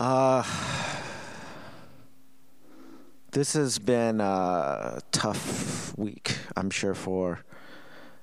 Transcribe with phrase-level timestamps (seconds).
[0.00, 0.42] Uh,
[3.32, 7.44] this has been a tough week, I'm sure, for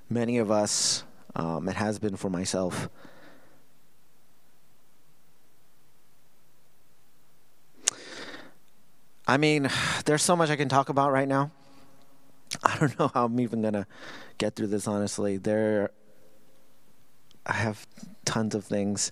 [0.09, 1.03] many of us.
[1.35, 2.89] Um, it has been for myself.
[9.27, 9.69] I mean,
[10.05, 11.51] there's so much I can talk about right now.
[12.63, 13.85] I don't know how I'm even gonna
[14.39, 14.87] get through this.
[14.87, 15.91] Honestly, there,
[17.45, 17.85] I have
[18.25, 19.11] tons of things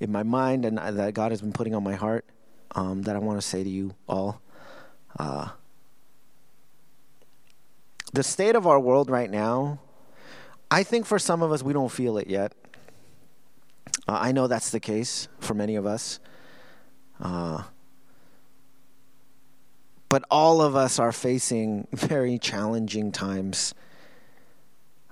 [0.00, 2.24] in my mind and that God has been putting on my heart
[2.72, 4.40] um, that I want to say to you all.
[5.18, 5.48] Uh,
[8.12, 9.80] the state of our world right now,
[10.70, 12.52] I think for some of us we don't feel it yet.
[14.06, 16.20] Uh, I know that's the case for many of us.
[17.20, 17.62] Uh,
[20.08, 23.74] but all of us are facing very challenging times.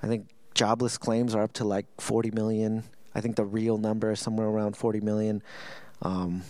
[0.02, 2.84] I think jobless claims are up to like 40 million.
[3.16, 5.42] I think the real number is somewhere around 40 million.
[6.02, 6.42] Um,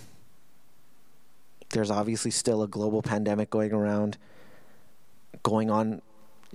[1.71, 4.19] there's obviously still a global pandemic going around,
[5.45, 6.03] going on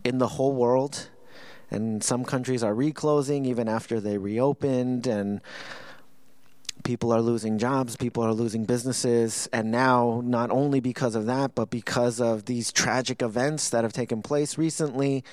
[0.03, 1.09] in the whole world.
[1.69, 5.07] And some countries are reclosing even after they reopened.
[5.07, 5.39] And
[6.83, 11.55] people are losing jobs, people are losing businesses, and now not only because of that,
[11.55, 15.23] but because of these tragic events that have taken place recently,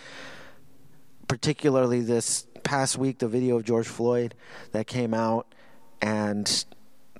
[1.26, 4.34] particularly this past week, the video of George Floyd
[4.72, 5.46] that came out,
[6.02, 6.66] and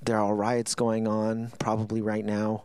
[0.03, 2.65] there are riots going on probably right now.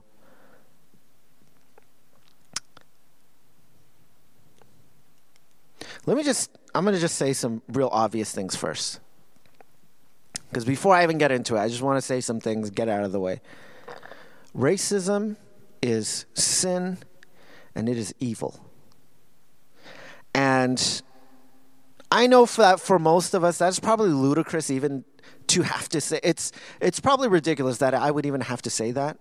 [6.05, 8.99] Let me just, I'm going to just say some real obvious things first.
[10.49, 12.89] Because before I even get into it, I just want to say some things, get
[12.89, 13.39] out of the way.
[14.53, 15.37] Racism
[15.81, 16.97] is sin
[17.75, 18.59] and it is evil.
[20.35, 21.01] And
[22.13, 25.03] I know for that for most of us, that's probably ludicrous even
[25.47, 28.91] to have to say it's it's probably ridiculous that I would even have to say
[28.91, 29.17] that.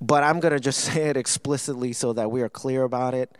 [0.00, 3.36] But I'm gonna just say it explicitly so that we are clear about it.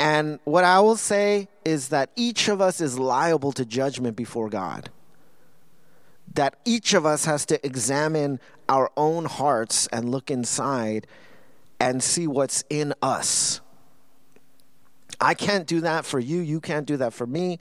[0.00, 4.48] And what I will say is that each of us is liable to judgment before
[4.48, 4.90] God
[6.34, 11.06] that each of us has to examine our own hearts and look inside
[11.80, 13.60] and see what's in us.
[15.20, 16.40] I can't do that for you.
[16.40, 17.58] You can't do that for me.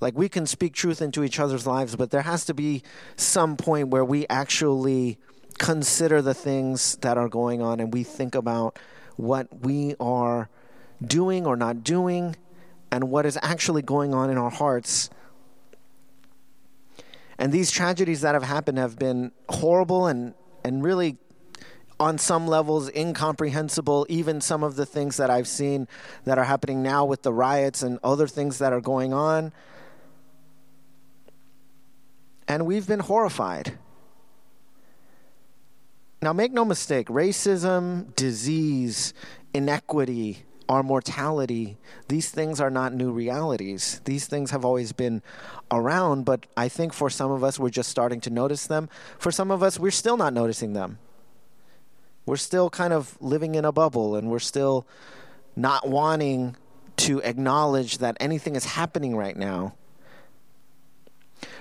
[0.00, 2.82] Like, we can speak truth into each other's lives, but there has to be
[3.16, 5.18] some point where we actually
[5.58, 8.78] consider the things that are going on and we think about
[9.16, 10.50] what we are
[11.02, 12.36] doing or not doing
[12.90, 15.08] and what is actually going on in our hearts
[17.38, 21.18] and these tragedies that have happened have been horrible and, and really,
[21.98, 24.06] on some levels, incomprehensible.
[24.08, 25.88] Even some of the things that I've seen
[26.24, 29.52] that are happening now with the riots and other things that are going on.
[32.48, 33.78] And we've been horrified.
[36.22, 39.12] Now, make no mistake racism, disease,
[39.52, 41.78] inequity, our mortality,
[42.08, 44.00] these things are not new realities.
[44.04, 45.22] These things have always been
[45.70, 48.88] around, but I think for some of us, we're just starting to notice them.
[49.18, 50.98] For some of us, we're still not noticing them.
[52.26, 54.86] We're still kind of living in a bubble and we're still
[55.54, 56.56] not wanting
[56.96, 59.74] to acknowledge that anything is happening right now.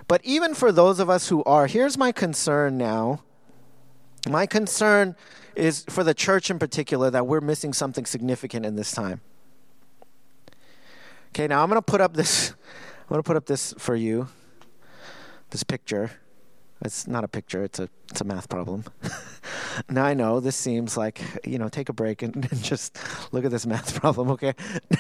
[0.08, 3.22] But even for those of us who are, here's my concern now.
[4.28, 5.16] My concern
[5.56, 9.22] is for the church in particular that we're missing something significant in this time.
[11.30, 12.52] Okay, now I'm going to put up this
[13.06, 14.28] I'm going to put up this for you.
[15.52, 16.12] This picture.
[16.82, 18.84] It's not a picture, it's a it's a math problem.
[19.90, 22.97] now I know this seems like, you know, take a break and, and just
[23.31, 24.53] look at this math problem, okay?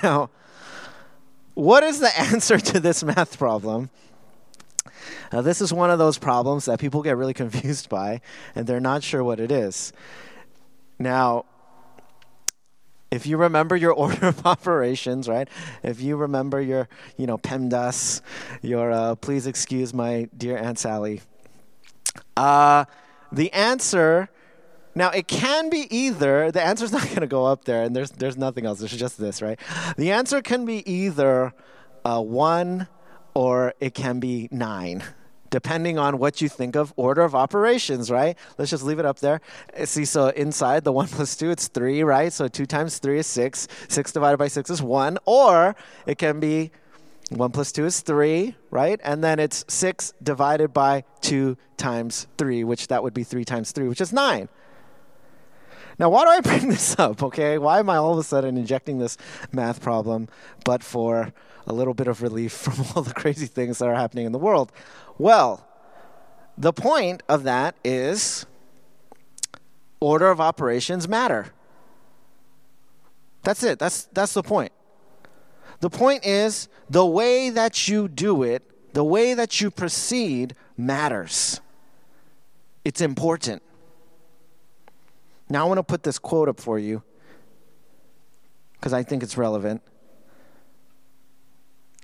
[0.03, 0.29] Now,
[1.53, 3.89] what is the answer to this math problem?
[5.31, 8.21] Now, this is one of those problems that people get really confused by,
[8.55, 9.93] and they're not sure what it is.
[10.97, 11.45] Now,
[13.11, 15.47] if you remember your order of operations, right?
[15.83, 18.21] If you remember your, you know, PEMDAS,
[18.61, 21.21] your uh, please excuse my dear Aunt Sally.
[22.35, 22.85] Uh,
[23.31, 24.29] the answer,
[24.95, 28.11] now it can be either, the answer's not going to go up there, and there's,
[28.11, 28.81] there's nothing else.
[28.81, 29.59] It's just this, right?
[29.97, 31.53] The answer can be either
[32.03, 32.87] uh, one
[33.33, 35.03] or it can be nine
[35.55, 38.37] depending on what you think of order of operations, right?
[38.57, 39.39] Let's just leave it up there.
[39.79, 42.33] Uh, see, so inside the 1 plus 2, it's 3, right?
[42.33, 43.67] So 2 times 3 is 6.
[43.87, 45.17] 6 divided by 6 is 1.
[45.25, 45.75] Or
[46.05, 46.71] it can be
[47.29, 48.99] 1 plus 2 is 3, right?
[49.01, 53.71] And then it's 6 divided by 2 times 3, which that would be 3 times
[53.71, 54.49] 3, which is 9.
[55.97, 57.57] Now, why do I bring this up, okay?
[57.57, 59.17] Why am I all of a sudden injecting this
[59.51, 60.27] math problem
[60.63, 61.33] but for
[61.67, 64.39] a little bit of relief from all the crazy things that are happening in the
[64.39, 64.71] world?
[65.17, 65.67] Well,
[66.57, 68.45] the point of that is
[69.99, 71.47] order of operations matter.
[73.43, 73.79] That's it.
[73.79, 74.71] That's that's the point.
[75.79, 78.63] The point is the way that you do it,
[78.93, 81.61] the way that you proceed matters.
[82.83, 83.61] It's important.
[85.49, 87.03] Now I want to put this quote up for you
[88.73, 89.81] because I think it's relevant.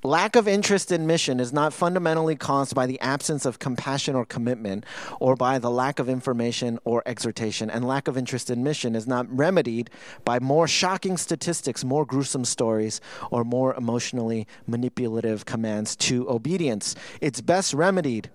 [0.03, 4.25] Lack of interest in mission is not fundamentally caused by the absence of compassion or
[4.25, 4.83] commitment
[5.19, 7.69] or by the lack of information or exhortation.
[7.69, 9.91] And lack of interest in mission is not remedied
[10.25, 12.99] by more shocking statistics, more gruesome stories,
[13.29, 16.95] or more emotionally manipulative commands to obedience.
[17.21, 18.31] It's best remedied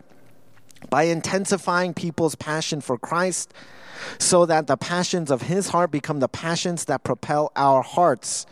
[0.88, 3.52] by intensifying people's passion for Christ
[4.18, 8.46] so that the passions of his heart become the passions that propel our hearts.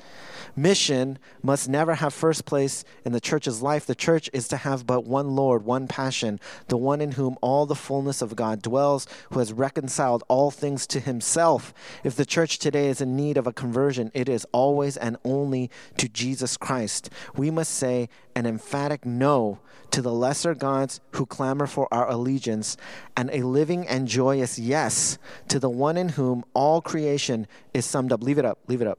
[0.56, 3.87] Mission must never have first place in the church's life.
[3.87, 6.38] The church is to have but one Lord, one passion,
[6.69, 10.87] the one in whom all the fullness of God dwells, who has reconciled all things
[10.88, 11.75] to himself.
[12.05, 15.70] If the church today is in need of a conversion, it is always and only
[15.96, 17.11] to Jesus Christ.
[17.35, 19.58] We must say an emphatic no
[19.94, 22.76] to the lesser gods who clamor for our allegiance,
[23.17, 28.12] and a living and joyous yes to the one in whom all creation is summed
[28.12, 28.20] up.
[28.20, 28.99] Leave it up, leave it up.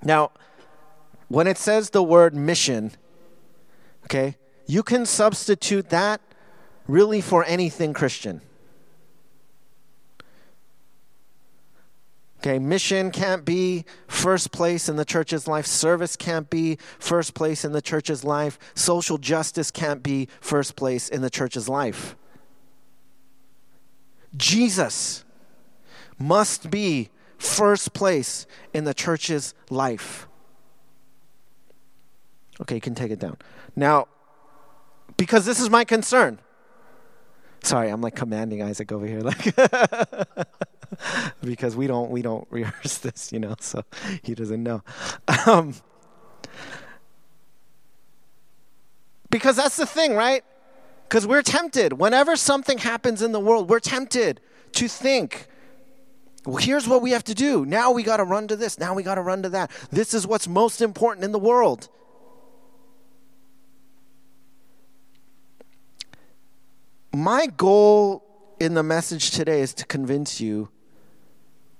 [0.00, 0.30] Now,
[1.26, 2.92] when it says the word mission,
[4.04, 4.36] okay,
[4.66, 6.20] you can substitute that
[6.86, 8.40] really for anything Christian.
[12.42, 15.64] Okay, mission can't be first place in the church's life.
[15.64, 18.58] Service can't be first place in the church's life.
[18.74, 22.16] Social justice can't be first place in the church's life.
[24.36, 25.24] Jesus
[26.18, 30.26] must be first place in the church's life.
[32.60, 33.36] Okay, you can take it down.
[33.76, 34.08] Now,
[35.16, 36.40] because this is my concern.
[37.62, 39.54] Sorry, I'm like commanding Isaac over here like
[41.42, 43.82] because we don't we don't rehearse this, you know, so
[44.22, 44.82] he doesn't know.
[45.46, 45.74] Um,
[49.30, 50.44] because that's the thing, right?
[51.08, 51.94] Because we're tempted.
[51.94, 54.40] Whenever something happens in the world, we're tempted
[54.72, 55.46] to think,
[56.44, 57.64] well, here's what we have to do.
[57.64, 58.78] Now we got to run to this.
[58.78, 59.70] Now we got to run to that.
[59.90, 61.88] This is what's most important in the world.
[67.14, 68.24] My goal
[68.58, 70.70] in the message today is to convince you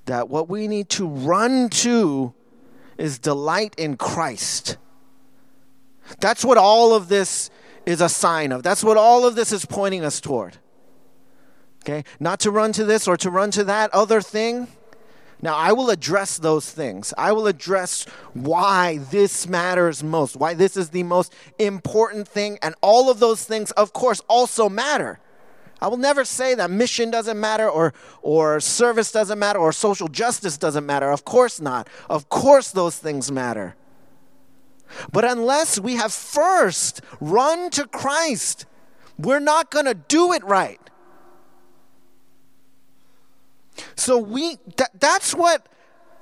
[0.05, 2.35] that what we need to run to
[2.99, 4.77] is delight in Christ.
[6.21, 7.51] That's what all of this
[7.87, 8.63] is a sign of.
[8.63, 10.59] That's what all of this is pointing us toward.
[11.83, 12.05] Okay?
[12.21, 14.69] Not to run to this or to run to that other thing.
[15.43, 17.13] Now, I will address those things.
[17.19, 22.77] I will address why this matters most, why this is the most important thing, and
[22.81, 25.19] all of those things, of course, also matter.
[25.81, 27.93] I will never say that mission doesn't matter or,
[28.23, 31.11] or service doesn't matter or social justice doesn't matter.
[31.11, 31.89] Of course not.
[32.09, 33.75] Of course, those things matter.
[35.11, 38.65] But unless we have first run to Christ,
[39.19, 40.79] we're not going to do it right.
[43.97, 45.69] So we that, that's what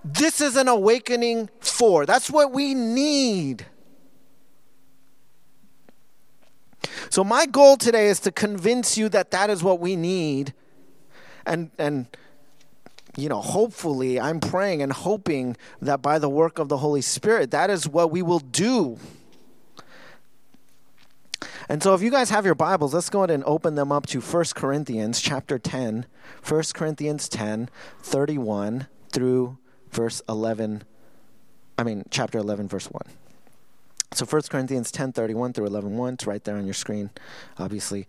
[0.04, 2.06] this is an awakening for.
[2.06, 3.66] That's what we need.
[7.10, 10.54] So my goal today is to convince you that that is what we need
[11.44, 12.06] and and
[13.16, 17.50] you know, hopefully, I'm praying and hoping that by the work of the Holy Spirit,
[17.50, 18.98] that is what we will do.
[21.70, 24.04] And so if you guys have your Bibles, let's go ahead and open them up
[24.06, 26.04] to 1 Corinthians chapter 10.
[26.44, 27.70] 1 Corinthians 10,
[28.02, 29.56] 31 through
[29.92, 30.82] verse 11.
[31.78, 33.02] I mean, chapter 11, verse 1.
[34.14, 36.14] So 1 Corinthians 10, 31 through 11, 1.
[36.14, 37.10] It's right there on your screen,
[37.56, 38.08] obviously.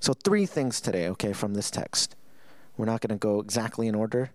[0.00, 2.14] So, three things today, okay, from this text.
[2.76, 4.30] We're not going to go exactly in order,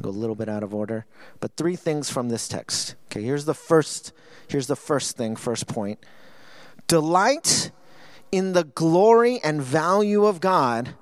[0.00, 1.04] go a little bit out of order,
[1.40, 2.94] but three things from this text.
[3.06, 4.12] Okay, here's the first
[4.48, 5.98] here's the first thing, first point.
[6.86, 7.70] Delight
[8.32, 10.94] in the glory and value of God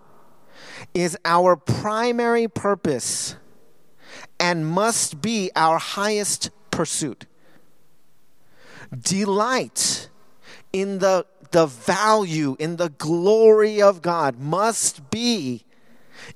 [0.93, 3.37] is our primary purpose
[4.39, 7.27] and must be our highest pursuit.
[8.93, 10.11] Delight
[10.73, 15.65] in the the value in the glory of God must be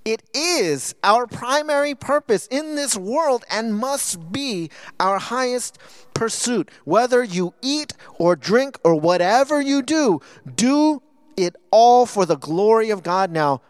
[0.04, 5.78] it is our primary purpose in this world and must be our highest
[6.14, 6.70] pursuit.
[6.84, 10.20] Whether you eat or drink or whatever you do,
[10.54, 11.02] do
[11.36, 13.30] it all for the glory of God.
[13.30, 13.60] Now,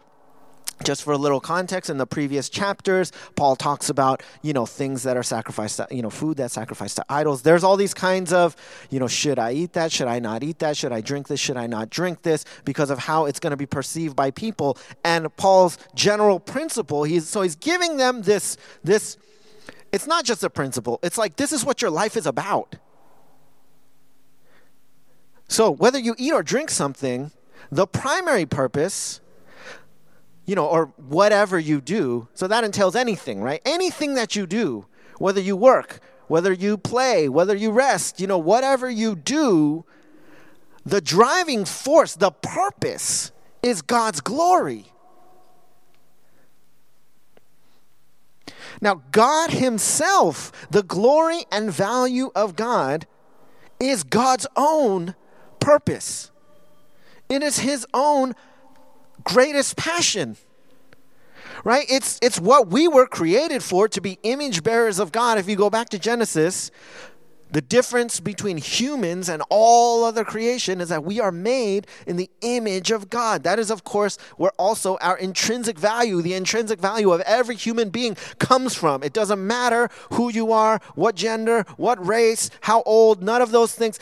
[0.83, 5.03] just for a little context in the previous chapters paul talks about you know things
[5.03, 7.41] that are sacrificed to, you know food that's sacrificed to idols.
[7.41, 8.55] There's all these kinds of
[8.89, 9.91] you know should i eat that?
[9.91, 10.77] Should i not eat that?
[10.77, 11.39] Should i drink this?
[11.39, 12.45] Should i not drink this?
[12.65, 14.77] Because of how it's going to be perceived by people.
[15.03, 19.17] And paul's general principle he's so he's giving them this this
[19.91, 20.99] it's not just a principle.
[21.01, 22.75] It's like this is what your life is about.
[25.47, 27.31] So whether you eat or drink something
[27.71, 29.21] the primary purpose
[30.47, 32.27] you know, or whatever you do.
[32.33, 33.61] So that entails anything, right?
[33.65, 34.87] Anything that you do,
[35.19, 39.85] whether you work, whether you play, whether you rest, you know, whatever you do,
[40.85, 44.85] the driving force, the purpose is God's glory.
[48.79, 53.05] Now, God Himself, the glory and value of God,
[53.79, 55.13] is God's own
[55.59, 56.31] purpose.
[57.27, 58.33] It is His own
[59.27, 60.37] greatest passion.
[61.63, 61.85] Right?
[61.89, 65.37] It's it's what we were created for to be image bearers of God.
[65.37, 66.71] If you go back to Genesis,
[67.51, 72.29] the difference between humans and all other creation is that we are made in the
[72.41, 73.43] image of God.
[73.43, 77.89] That is, of course, where also our intrinsic value, the intrinsic value of every human
[77.89, 79.01] being, comes from.
[79.01, 83.73] It doesn't matter who you are, what gender, what race, how old, none of those
[83.73, 83.99] things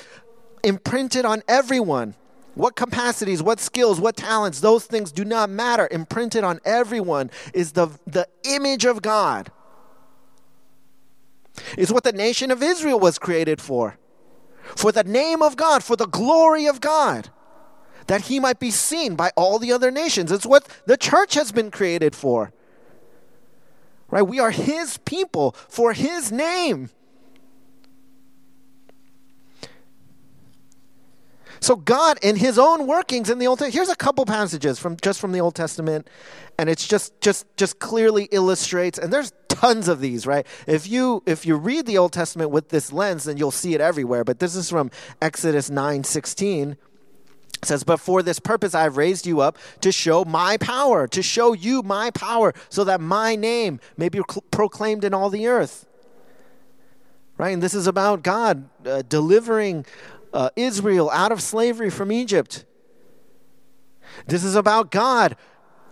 [0.63, 2.15] imprinted on everyone
[2.55, 5.87] what capacities, what skills, what talents, those things do not matter.
[5.91, 9.51] Imprinted on everyone is the, the image of God.
[11.77, 13.97] Is what the nation of Israel was created for.
[14.75, 17.29] For the name of God, for the glory of God,
[18.07, 20.31] that he might be seen by all the other nations.
[20.31, 22.51] It's what the church has been created for.
[24.09, 24.21] Right?
[24.21, 26.89] We are his people for his name.
[31.59, 34.97] So God, in His own workings in the Old Testament, here's a couple passages from
[35.01, 36.07] just from the Old Testament,
[36.57, 38.99] and it's just just just clearly illustrates.
[38.99, 40.45] And there's tons of these, right?
[40.67, 43.81] If you if you read the Old Testament with this lens, then you'll see it
[43.81, 44.23] everywhere.
[44.23, 46.77] But this is from Exodus nine sixteen.
[47.61, 51.07] It says, But for this purpose I have raised you up to show my power,
[51.07, 54.21] to show you my power, so that my name may be
[54.51, 55.87] proclaimed in all the earth.
[57.37, 57.53] Right?
[57.53, 59.85] And this is about God uh, delivering
[60.35, 62.65] uh, Israel out of slavery from Egypt.
[64.27, 65.35] This is about God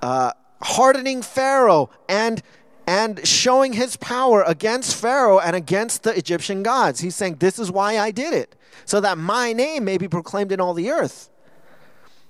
[0.02, 2.44] uh, hardening Pharaoh and
[2.86, 7.00] and showing his power against Pharaoh and against the Egyptian gods.
[7.00, 10.52] He's saying, This is why I did it, so that my name may be proclaimed
[10.52, 11.30] in all the earth.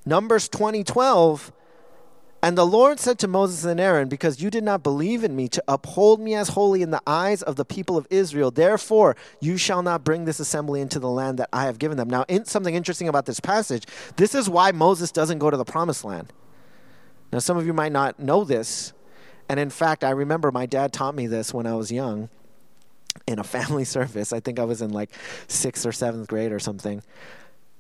[0.05, 1.51] Numbers 20 12
[2.43, 5.47] and the Lord said to Moses and Aaron, Because you did not believe in me
[5.47, 9.55] to uphold me as holy in the eyes of the people of Israel, therefore you
[9.55, 12.09] shall not bring this assembly into the land that I have given them.
[12.09, 13.85] Now, in, something interesting about this passage
[14.17, 16.33] this is why Moses doesn't go to the promised land.
[17.31, 18.91] Now, some of you might not know this.
[19.47, 22.27] And in fact, I remember my dad taught me this when I was young
[23.25, 24.33] in a family service.
[24.33, 25.11] I think I was in like
[25.47, 27.03] sixth or seventh grade or something.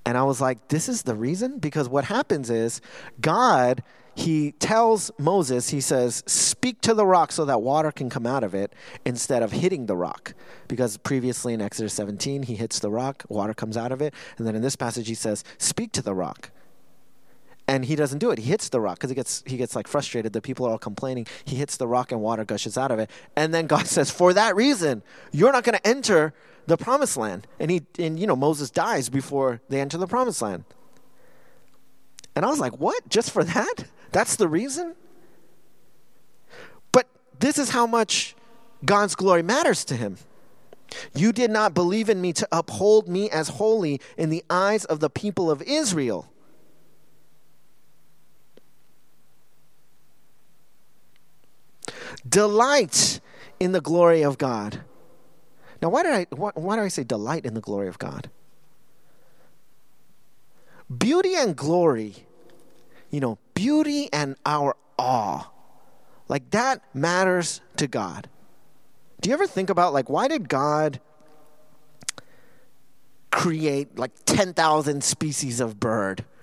[0.05, 1.59] And I was like, this is the reason?
[1.59, 2.79] Because what happens is
[3.19, 3.83] God
[4.15, 8.43] he tells Moses, he says, Speak to the rock so that water can come out
[8.43, 8.73] of it
[9.05, 10.33] instead of hitting the rock.
[10.67, 14.13] Because previously in Exodus 17, he hits the rock, water comes out of it.
[14.37, 16.51] And then in this passage, he says, Speak to the rock.
[17.67, 18.39] And he doesn't do it.
[18.39, 20.33] He hits the rock because he gets, he gets like frustrated.
[20.33, 21.25] The people are all complaining.
[21.45, 23.09] He hits the rock and water gushes out of it.
[23.35, 25.01] And then God says, For that reason,
[25.31, 26.33] you're not going to enter
[26.67, 27.47] the promised land.
[27.59, 30.65] And, he, and, you know, Moses dies before they enter the promised land.
[32.35, 33.07] And I was like, What?
[33.09, 33.85] Just for that?
[34.13, 34.95] That's the reason?
[36.91, 37.07] But
[37.39, 38.35] this is how much
[38.85, 40.17] God's glory matters to him.
[41.15, 44.99] You did not believe in me to uphold me as holy in the eyes of
[44.99, 46.31] the people of Israel.
[52.29, 53.19] Delight
[53.59, 54.81] in the glory of God.
[55.81, 58.29] Now, why did I why, why do I say delight in the glory of God?
[60.95, 62.27] Beauty and glory
[63.13, 65.47] you know, beauty and our awe.
[66.27, 68.27] Like that matters to God.
[69.21, 70.99] Do you ever think about like why did God
[73.29, 76.25] create like 10,000 species of bird?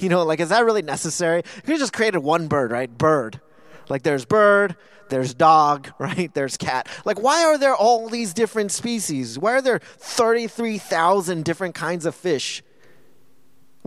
[0.00, 1.42] You know, like is that really necessary?
[1.64, 2.90] Could just created one bird, right?
[2.98, 3.40] Bird.
[3.88, 4.76] Like there's bird,
[5.08, 6.34] there's dog, right?
[6.34, 6.88] There's cat.
[7.06, 9.38] Like why are there all these different species?
[9.38, 12.62] Why are there 33,000 different kinds of fish?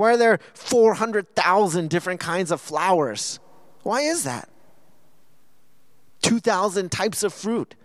[0.02, 3.40] Why are there 400,000 different kinds of flowers?
[3.84, 4.50] Why is that?
[6.24, 7.76] 2,000 types of fruit.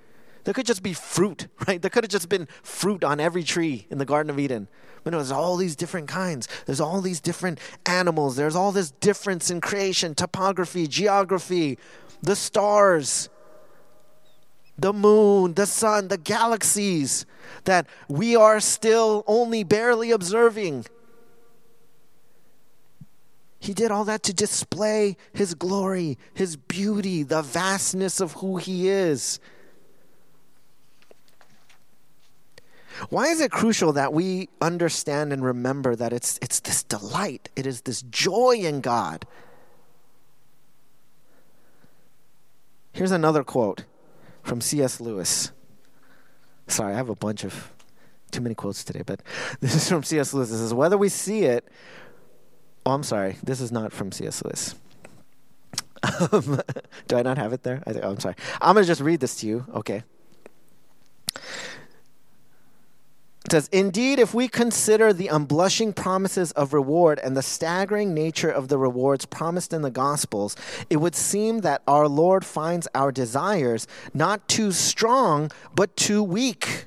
[0.44, 1.82] There could just be fruit, right?
[1.82, 4.68] There could have just been fruit on every tree in the Garden of Eden.
[5.04, 6.48] But no, there's all these different kinds.
[6.64, 8.34] There's all these different animals.
[8.34, 11.78] There's all this difference in creation, topography, geography,
[12.22, 13.28] the stars,
[14.78, 17.26] the moon, the sun, the galaxies
[17.64, 20.86] that we are still only barely observing.
[23.58, 28.88] He did all that to display his glory, his beauty, the vastness of who he
[28.88, 29.40] is.
[33.10, 37.66] Why is it crucial that we understand and remember that it's, it's this delight, it
[37.66, 39.26] is this joy in God?
[42.92, 43.84] Here's another quote
[44.42, 45.00] from C.S.
[45.00, 45.52] Lewis.
[46.66, 47.72] Sorry, I have a bunch of
[48.30, 49.20] too many quotes today, but
[49.60, 50.32] this is from C.S.
[50.32, 50.50] Lewis.
[50.50, 51.68] It says, Whether we see it,
[52.86, 54.42] oh, I'm sorry, this is not from C.S.
[54.44, 54.74] Lewis.
[56.32, 56.60] Um,
[57.08, 57.82] do I not have it there?
[57.86, 58.36] I oh, I'm sorry.
[58.60, 59.66] I'm going to just read this to you.
[59.74, 60.04] Okay.
[63.44, 68.50] It says, Indeed, if we consider the unblushing promises of reward and the staggering nature
[68.50, 70.56] of the rewards promised in the Gospels,
[70.90, 76.86] it would seem that our Lord finds our desires not too strong, but too weak.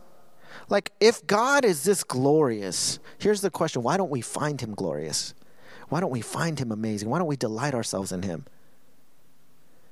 [0.71, 5.33] like, if God is this glorious, here's the question why don't we find him glorious?
[5.89, 7.09] Why don't we find him amazing?
[7.09, 8.45] Why don't we delight ourselves in him?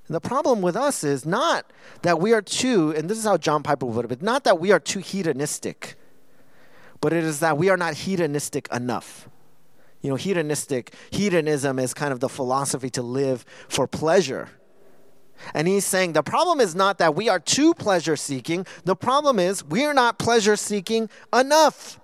[0.08, 1.70] And the problem with us is not
[2.02, 4.62] that we are too, and this is how John Piper would put it, not that
[4.62, 5.96] we are too hedonistic,
[7.02, 9.28] but it is that we are not hedonistic enough.
[10.02, 14.48] You know, hedonistic, hedonism is kind of the philosophy to live for pleasure
[15.54, 19.39] and he's saying the problem is not that we are too pleasure seeking, the problem
[19.39, 21.99] is we are not pleasure seeking enough.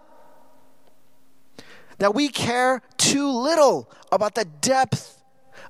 [1.98, 5.24] That we care too little about the depth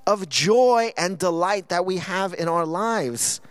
[0.08, 3.42] of joy and delight that we have in our lives.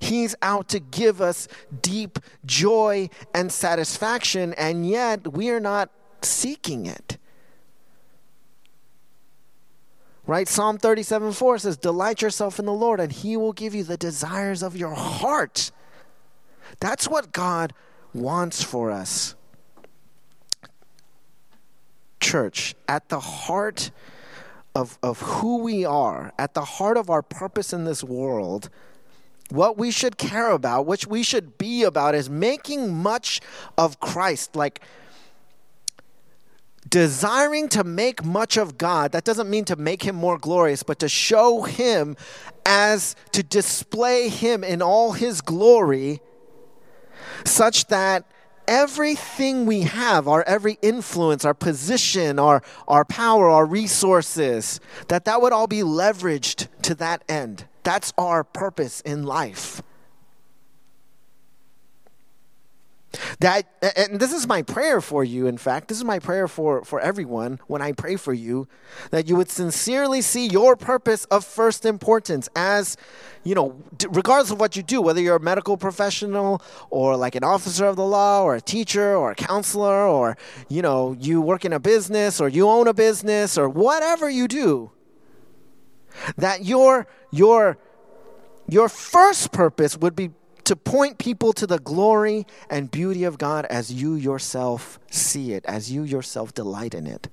[0.00, 1.48] He's out to give us
[1.82, 5.90] deep joy and satisfaction, and yet we are not
[6.22, 7.18] seeking it.
[10.28, 10.46] Right?
[10.46, 13.96] Psalm 37 4 says, Delight yourself in the Lord, and he will give you the
[13.96, 15.72] desires of your heart.
[16.80, 17.72] That's what God
[18.12, 19.34] wants for us.
[22.20, 23.90] Church, at the heart
[24.74, 28.68] of, of who we are, at the heart of our purpose in this world,
[29.48, 33.40] what we should care about, which we should be about, is making much
[33.78, 34.54] of Christ.
[34.54, 34.82] Like,
[36.88, 40.98] desiring to make much of God, that doesn't mean to make him more glorious, but
[41.00, 42.16] to show him
[42.64, 46.20] as to display him in all his glory,
[47.44, 48.24] such that
[48.66, 55.40] everything we have, our every influence, our position, our, our power, our resources, that that
[55.40, 57.66] would all be leveraged to that end.
[57.82, 59.82] That's our purpose in life.
[63.40, 63.66] That
[63.96, 65.88] and this is my prayer for you in fact.
[65.88, 68.68] This is my prayer for for everyone when I pray for you
[69.10, 72.96] that you would sincerely see your purpose of first importance as
[73.44, 77.44] you know regardless of what you do whether you're a medical professional or like an
[77.44, 80.36] officer of the law or a teacher or a counselor or
[80.68, 84.46] you know you work in a business or you own a business or whatever you
[84.46, 84.90] do
[86.36, 87.78] that your your
[88.68, 90.30] your first purpose would be
[90.68, 95.64] to point people to the glory and beauty of God as you yourself see it,
[95.64, 97.28] as you yourself delight in it.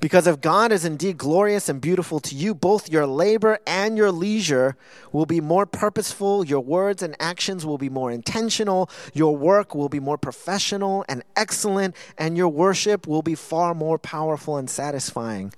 [0.00, 4.10] Because if God is indeed glorious and beautiful to you, both your labor and your
[4.10, 4.76] leisure
[5.12, 9.88] will be more purposeful, your words and actions will be more intentional, your work will
[9.88, 15.52] be more professional and excellent, and your worship will be far more powerful and satisfying.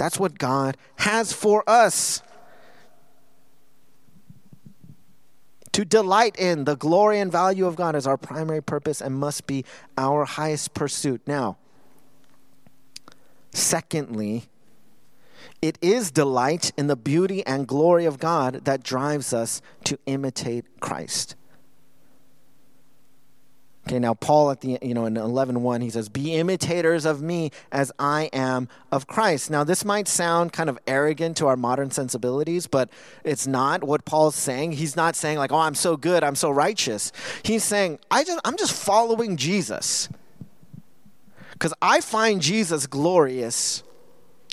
[0.00, 2.22] That's what God has for us.
[5.72, 9.46] To delight in the glory and value of God is our primary purpose and must
[9.46, 9.62] be
[9.98, 11.20] our highest pursuit.
[11.26, 11.58] Now,
[13.52, 14.44] secondly,
[15.60, 20.80] it is delight in the beauty and glory of God that drives us to imitate
[20.80, 21.36] Christ.
[23.86, 27.50] Okay, now Paul at the you know in 11:1 he says, "Be imitators of me
[27.72, 31.90] as I am of Christ." Now this might sound kind of arrogant to our modern
[31.90, 32.90] sensibilities, but
[33.24, 34.72] it's not what Paul's saying.
[34.72, 37.10] He's not saying like, "Oh, I'm so good, I'm so righteous."
[37.42, 40.08] He's saying, "I just I'm just following Jesus."
[41.58, 43.82] Cuz I find Jesus glorious.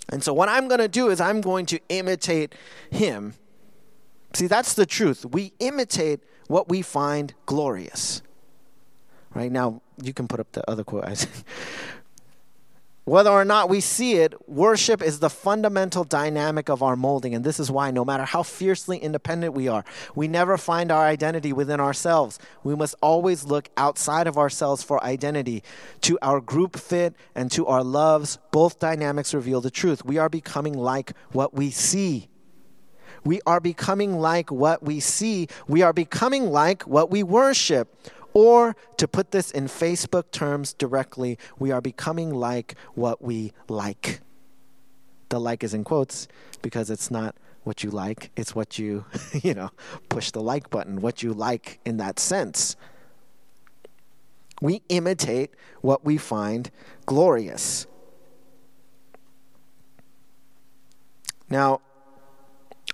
[0.09, 2.55] And so what I'm going to do is I'm going to imitate
[2.89, 3.33] him.
[4.33, 5.25] See, that's the truth.
[5.25, 8.21] We imitate what we find glorious.
[9.37, 11.27] Right now, you can put up the other quote.
[13.05, 17.35] Whether or not we see it, worship is the fundamental dynamic of our molding.
[17.35, 21.05] And this is why, no matter how fiercely independent we are, we never find our
[21.05, 22.39] identity within ourselves.
[22.63, 25.61] We must always look outside of ourselves for identity.
[26.01, 30.03] To our group fit and to our loves, both dynamics reveal the truth.
[30.03, 32.27] We are becoming like what we see.
[33.23, 35.47] We are becoming like what we see.
[35.67, 37.93] We are becoming like what we worship.
[38.33, 44.21] Or to put this in Facebook terms directly, we are becoming like what we like.
[45.29, 46.27] The like is in quotes
[46.61, 49.05] because it's not what you like, it's what you,
[49.43, 49.71] you know,
[50.07, 52.75] push the like button, what you like in that sense.
[54.61, 56.71] We imitate what we find
[57.05, 57.85] glorious.
[61.49, 61.81] Now,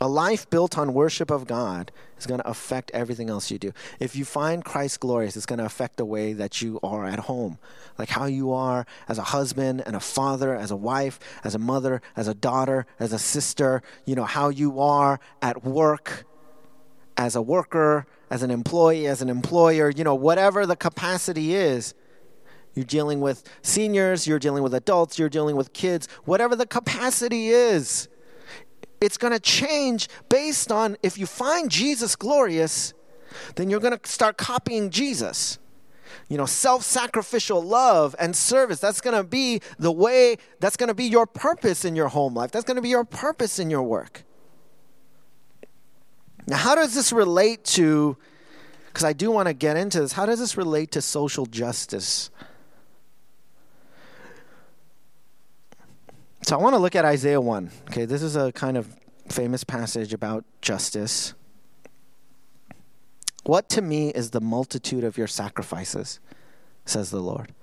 [0.04, 1.90] a life built on worship of God
[2.20, 3.72] is going to affect everything else you do.
[4.02, 7.20] If you find Christ glorious, it's going to affect the way that you are at
[7.20, 7.58] home,
[7.98, 11.58] like how you are as a husband and a father, as a wife, as a
[11.58, 16.26] mother, as a daughter, as a sister, you know, how you are at work,
[17.16, 21.94] as a worker, as an employee, as an employer, you know, whatever the capacity is.
[22.74, 27.48] You're dealing with seniors, you're dealing with adults, you're dealing with kids, whatever the capacity
[27.48, 28.10] is
[29.04, 32.94] it's going to change based on if you find Jesus glorious,
[33.56, 35.60] then you're going to start copying Jesus.
[36.30, 40.88] You know, self sacrificial love and service, that's going to be the way, that's going
[40.88, 42.52] to be your purpose in your home life.
[42.52, 44.24] That's going to be your purpose in your work.
[46.48, 48.18] Now, how does this relate to,
[48.88, 52.30] because I do want to get into this, how does this relate to social justice?
[56.46, 57.72] So I want to look at Isaiah 1.
[57.90, 58.98] Okay, this is a kind of
[59.30, 61.34] famous passage about justice.
[63.46, 66.20] What to me is the multitude of your sacrifices,
[66.86, 67.54] says the Lord.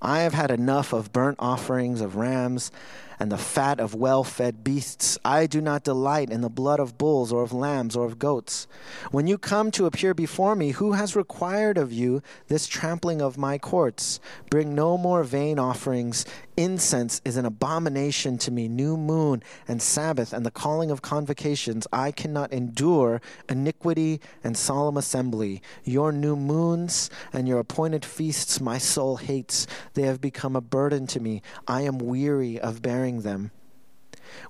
[0.00, 2.70] I have had enough of burnt offerings of rams
[3.18, 5.18] and the fat of well fed beasts.
[5.24, 8.66] I do not delight in the blood of bulls or of lambs or of goats.
[9.10, 13.38] When you come to appear before me, who has required of you this trampling of
[13.38, 14.20] my courts?
[14.50, 16.24] Bring no more vain offerings.
[16.56, 18.68] Incense is an abomination to me.
[18.68, 21.86] New moon and Sabbath and the calling of convocations.
[21.92, 25.62] I cannot endure iniquity and solemn assembly.
[25.84, 29.66] Your new moons and your appointed feasts my soul hates.
[29.94, 31.42] They have become a burden to me.
[31.66, 33.50] I am weary of bearing them.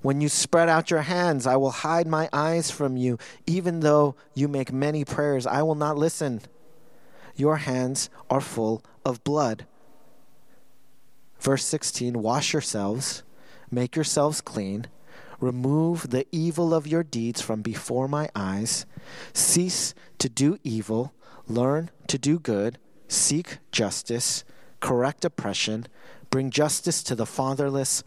[0.01, 3.17] When you spread out your hands, I will hide my eyes from you.
[3.45, 6.41] Even though you make many prayers, I will not listen.
[7.35, 9.65] Your hands are full of blood.
[11.39, 13.23] Verse 16 Wash yourselves,
[13.69, 14.87] make yourselves clean,
[15.39, 18.85] remove the evil of your deeds from before my eyes,
[19.33, 21.13] cease to do evil,
[21.47, 22.77] learn to do good,
[23.09, 24.45] seek justice,
[24.79, 25.87] correct oppression,
[26.29, 28.03] bring justice to the fatherless,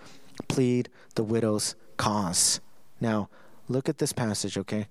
[0.49, 2.61] plead the widow's cause.
[3.01, 3.29] Now,
[3.69, 4.87] look at this passage, okay?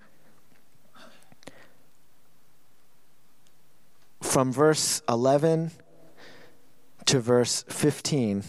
[4.22, 5.72] From verse 11
[7.06, 8.44] to verse 15.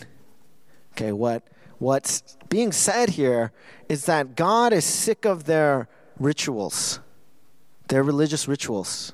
[0.92, 1.42] Okay, what
[1.78, 3.52] what's being said here
[3.88, 7.00] is that God is sick of their rituals,
[7.88, 9.12] their religious rituals.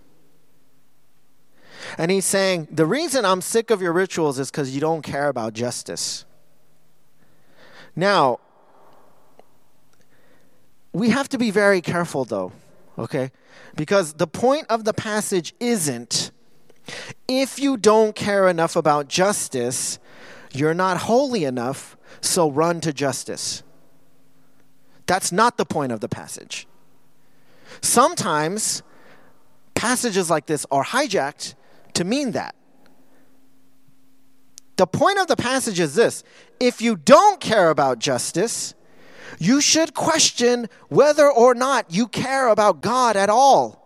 [1.98, 5.28] And he's saying, The reason I'm sick of your rituals is because you don't care
[5.28, 6.24] about justice.
[7.94, 8.40] Now,
[10.92, 12.52] we have to be very careful, though,
[12.98, 13.30] okay?
[13.76, 16.30] Because the point of the passage isn't
[17.28, 19.98] if you don't care enough about justice,
[20.52, 23.62] you're not holy enough, so run to justice.
[25.06, 26.66] That's not the point of the passage.
[27.80, 28.82] Sometimes
[29.74, 31.54] passages like this are hijacked
[31.94, 32.54] to mean that.
[34.76, 36.24] The point of the passage is this
[36.60, 38.74] if you don't care about justice,
[39.38, 43.82] you should question whether or not you care about God at all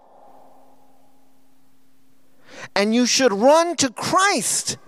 [2.75, 4.79] and you should run to Christ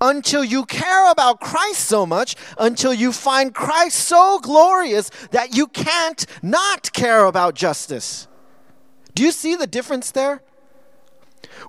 [0.00, 5.66] until you care about Christ so much, until you find Christ so glorious that you
[5.66, 8.28] can't not care about justice.
[9.14, 10.42] Do you see the difference there?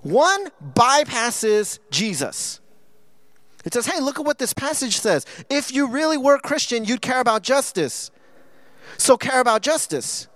[0.02, 2.60] One bypasses Jesus.
[3.64, 5.24] It says, hey, look at what this passage says.
[5.48, 8.10] If you really were a Christian, you'd care about justice.
[8.98, 10.28] So care about justice.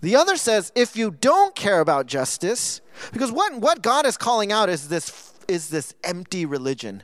[0.00, 2.80] The other says, if you don't care about justice,
[3.12, 7.02] because what, what God is calling out is this, is this empty religion.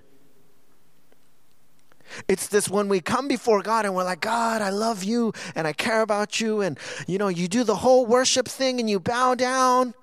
[2.28, 5.66] It's this when we come before God and we're like, God, I love you and
[5.66, 6.60] I care about you.
[6.60, 9.94] And, you know, you do the whole worship thing and you bow down.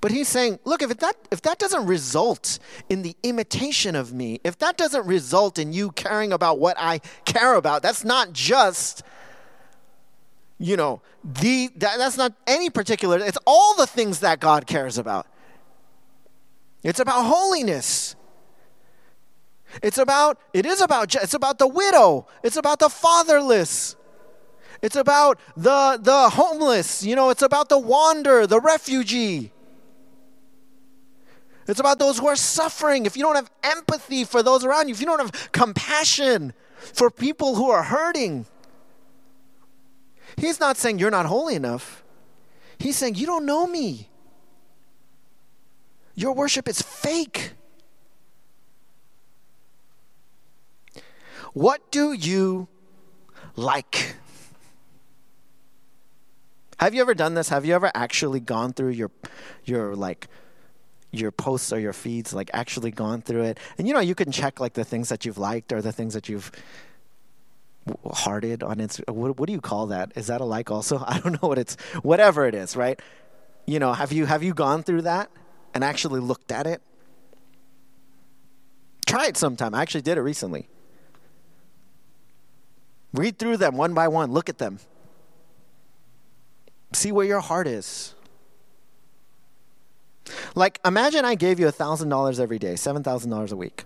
[0.00, 2.58] But he's saying, look, if that, if that doesn't result
[2.88, 7.00] in the imitation of me, if that doesn't result in you caring about what I
[7.26, 9.02] care about, that's not just,
[10.58, 14.96] you know, the, that, that's not any particular, it's all the things that God cares
[14.96, 15.26] about.
[16.82, 18.16] It's about holiness.
[19.82, 22.26] It's about, it is about, it's about the widow.
[22.42, 23.96] It's about the fatherless.
[24.80, 27.04] It's about the, the homeless.
[27.04, 29.52] You know, it's about the wanderer, the refugee.
[31.66, 33.06] It's about those who are suffering.
[33.06, 37.10] If you don't have empathy for those around you, if you don't have compassion for
[37.10, 38.46] people who are hurting,
[40.36, 42.02] He's not saying you're not holy enough.
[42.78, 44.08] He's saying you don't know me.
[46.14, 47.52] Your worship is fake.
[51.52, 52.68] What do you
[53.56, 54.16] like?
[56.78, 57.50] Have you ever done this?
[57.50, 59.10] Have you ever actually gone through your
[59.64, 60.28] your like
[61.12, 64.30] your posts or your feeds like actually gone through it and you know you can
[64.30, 66.52] check like the things that you've liked or the things that you've
[68.12, 69.14] hearted on Instagram.
[69.14, 70.12] What, what do you call that?
[70.14, 71.02] Is that a like also?
[71.06, 71.76] I don't know what it's.
[72.02, 73.00] Whatever it is, right?
[73.66, 75.30] You know, have you have you gone through that
[75.74, 76.82] and actually looked at it?
[79.06, 79.74] Try it sometime.
[79.74, 80.68] I actually did it recently.
[83.12, 84.30] Read through them one by one.
[84.30, 84.78] Look at them.
[86.92, 88.14] See where your heart is.
[90.54, 93.84] Like, imagine I gave you $1,000 every day, $7,000 a week,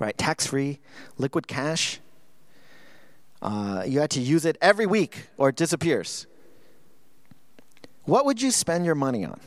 [0.00, 0.16] right?
[0.16, 0.78] Tax free,
[1.18, 2.00] liquid cash.
[3.40, 6.26] Uh, you had to use it every week or it disappears.
[8.04, 9.40] What would you spend your money on?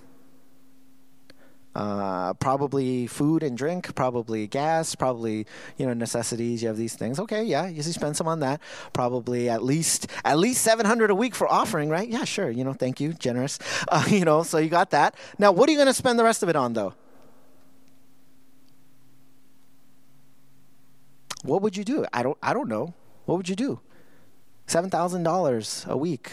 [1.75, 5.45] Uh, probably food and drink, probably gas, probably
[5.77, 6.61] you know necessities.
[6.61, 7.19] You have these things.
[7.19, 8.61] Okay, yeah, you spend some on that.
[8.93, 12.07] Probably at least at least seven hundred a week for offering, right?
[12.07, 12.49] Yeah, sure.
[12.49, 13.59] You know, thank you, generous.
[13.87, 15.15] Uh, you know, so you got that.
[15.37, 16.93] Now, what are you going to spend the rest of it on, though?
[21.43, 22.05] What would you do?
[22.11, 22.37] I don't.
[22.41, 22.93] I don't know.
[23.25, 23.79] What would you do?
[24.65, 26.31] Seven thousand dollars a week.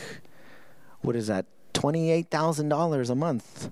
[1.02, 1.46] What is that?
[1.74, 3.70] Twenty-eight thousand dollars a month.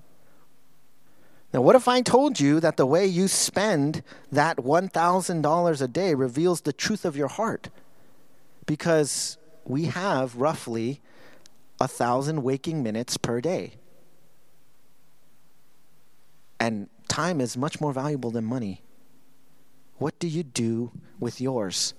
[1.52, 6.14] Now, what if I told you that the way you spend that $1,000 a day
[6.14, 7.70] reveals the truth of your heart?
[8.66, 11.00] Because we have roughly
[11.80, 13.74] a thousand waking minutes per day.
[16.60, 18.82] And time is much more valuable than money.
[19.96, 21.94] What do you do with yours?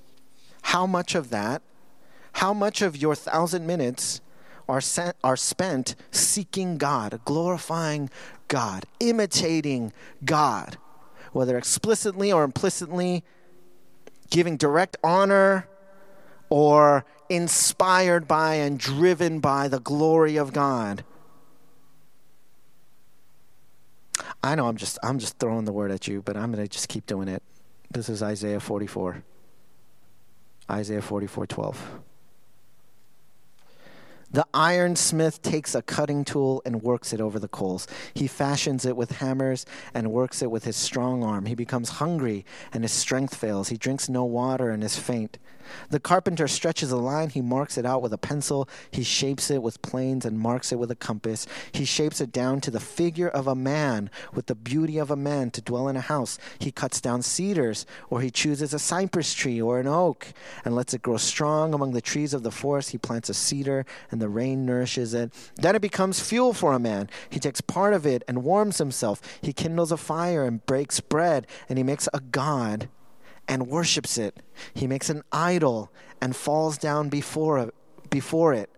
[0.61, 1.61] How much of that,
[2.33, 4.21] how much of your thousand minutes
[4.69, 8.09] are, sent, are spent seeking God, glorifying
[8.51, 9.93] God, imitating
[10.25, 10.77] God,
[11.31, 13.23] whether explicitly or implicitly,
[14.29, 15.69] giving direct honor
[16.49, 21.05] or inspired by and driven by the glory of God.
[24.43, 26.67] I know I'm just I'm just throwing the word at you, but I'm going to
[26.67, 27.41] just keep doing it.
[27.89, 29.23] This is Isaiah 44.
[30.69, 31.77] Isaiah 44:12.
[34.33, 37.85] The ironsmith takes a cutting tool and works it over the coals.
[38.13, 41.47] He fashions it with hammers and works it with his strong arm.
[41.47, 43.67] He becomes hungry and his strength fails.
[43.67, 45.37] He drinks no water and is faint.
[45.89, 49.61] The carpenter stretches a line, he marks it out with a pencil, he shapes it
[49.61, 51.47] with planes and marks it with a compass.
[51.71, 55.15] He shapes it down to the figure of a man, with the beauty of a
[55.15, 56.37] man to dwell in a house.
[56.59, 60.27] He cuts down cedars, or he chooses a cypress tree or an oak,
[60.65, 62.91] and lets it grow strong among the trees of the forest.
[62.91, 65.33] He plants a cedar, and the rain nourishes it.
[65.55, 67.09] Then it becomes fuel for a man.
[67.29, 69.21] He takes part of it and warms himself.
[69.41, 72.89] He kindles a fire and breaks bread, and he makes a god
[73.47, 74.41] and worships it.
[74.73, 77.71] He makes an idol and falls down before,
[78.09, 78.69] before it.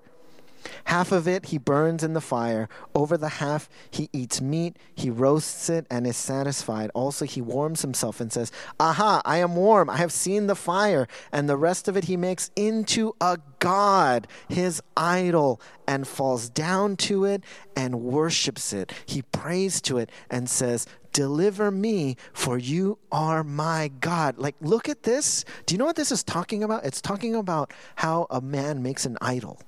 [0.85, 2.69] Half of it he burns in the fire.
[2.95, 4.77] Over the half he eats meat.
[4.95, 6.91] He roasts it and is satisfied.
[6.93, 9.89] Also, he warms himself and says, Aha, I am warm.
[9.89, 11.07] I have seen the fire.
[11.31, 16.95] And the rest of it he makes into a god, his idol, and falls down
[16.97, 17.43] to it
[17.75, 18.91] and worships it.
[19.05, 24.39] He prays to it and says, Deliver me, for you are my God.
[24.39, 25.45] Like, look at this.
[25.67, 26.85] Do you know what this is talking about?
[26.85, 29.61] It's talking about how a man makes an idol.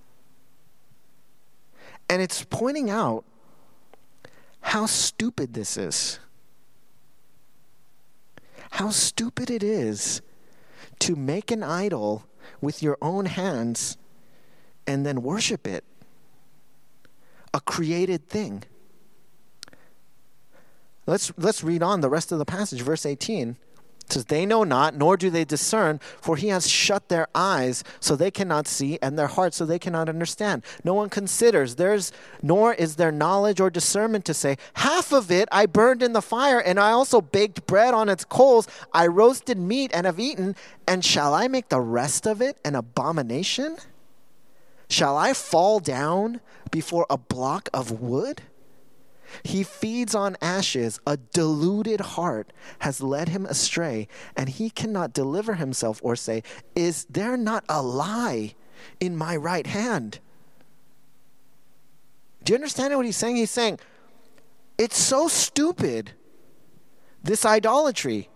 [2.10, 3.26] And it's pointing out
[4.62, 6.20] how stupid this is.
[8.72, 10.22] How stupid it is
[11.00, 12.26] to make an idol
[12.62, 13.98] with your own hands
[14.88, 15.84] and then worship it.
[17.54, 18.64] A created thing.
[21.08, 23.58] Let's, let's read on the rest of the passage, verse 18.
[24.10, 28.16] Says, They know not, nor do they discern, for he has shut their eyes so
[28.16, 30.64] they cannot see, and their hearts so they cannot understand.
[30.84, 35.50] No one considers, there's nor is there knowledge or discernment to say, Half of it
[35.52, 38.68] I burned in the fire, and I also baked bread on its coals.
[38.94, 40.56] I roasted meat and have eaten,
[40.88, 43.78] and shall I make the rest of it an abomination?
[44.90, 48.44] Shall I fall down before a block of wood?
[49.44, 51.00] He feeds on ashes.
[51.06, 56.44] A deluded heart has led him astray, and he cannot deliver himself or say,
[56.76, 58.56] Is there not a lie
[59.00, 60.20] in my right hand?
[62.44, 63.38] Do you understand what he's saying?
[63.38, 63.80] He's saying,
[64.78, 66.12] It's so stupid,
[67.24, 68.30] this idolatry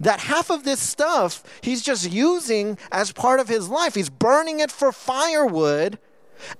[0.00, 3.94] that half of this stuff he's just using as part of his life.
[3.94, 5.98] He's burning it for firewood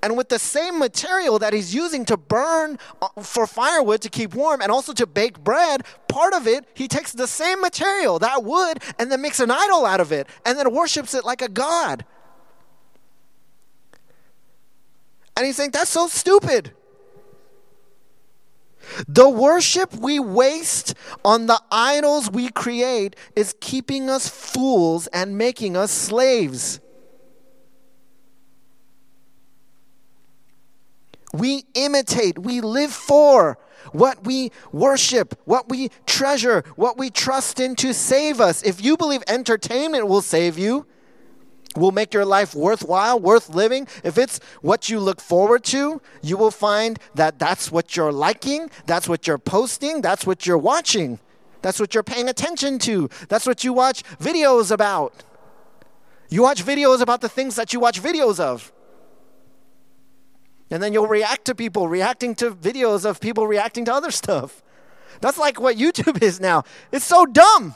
[0.02, 4.34] and with the same material that he's using to burn uh, for firewood to keep
[4.34, 8.44] warm and also to bake bread, part of it, he takes the same material, that
[8.44, 11.48] wood, and then makes an idol out of it and then worships it like a
[11.48, 12.04] god.
[15.36, 16.72] And he's saying, that's so stupid.
[19.06, 25.76] The worship we waste on the idols we create is keeping us fools and making
[25.76, 26.80] us slaves.
[31.32, 33.58] We imitate, we live for
[33.92, 38.62] what we worship, what we treasure, what we trust in to save us.
[38.62, 40.86] If you believe entertainment will save you,
[41.76, 46.36] will make your life worthwhile, worth living, if it's what you look forward to, you
[46.36, 51.20] will find that that's what you're liking, that's what you're posting, that's what you're watching,
[51.62, 55.14] that's what you're paying attention to, that's what you watch videos about.
[56.28, 58.72] You watch videos about the things that you watch videos of.
[60.70, 64.62] And then you'll react to people reacting to videos of people reacting to other stuff.
[65.20, 66.64] That's like what YouTube is now.
[66.92, 67.74] It's so dumb.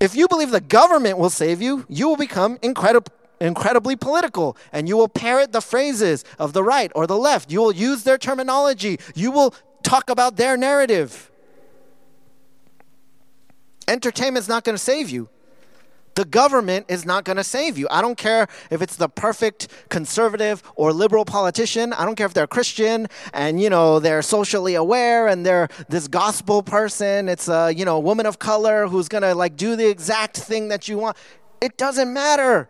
[0.00, 4.88] If you believe the government will save you, you will become incredible incredibly political and
[4.88, 7.50] you will parrot the phrases of the right or the left.
[7.50, 8.98] You will use their terminology.
[9.14, 11.30] You will talk about their narrative.
[13.86, 15.28] Entertainment's not going to save you.
[16.14, 17.88] The government is not going to save you.
[17.90, 21.92] I don't care if it's the perfect conservative or liberal politician.
[21.92, 26.06] I don't care if they're Christian and you know they're socially aware and they're this
[26.06, 27.28] gospel person.
[27.28, 30.68] It's a you know woman of color who's going to like do the exact thing
[30.68, 31.16] that you want.
[31.60, 32.68] It doesn't matter.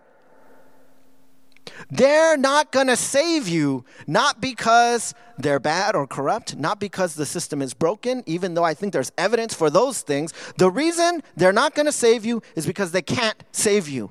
[1.90, 7.27] They're not going to save you, not because they're bad or corrupt, not because the
[7.27, 10.33] system is broken, even though I think there's evidence for those things.
[10.57, 14.11] The reason they're not going to save you is because they can't save you.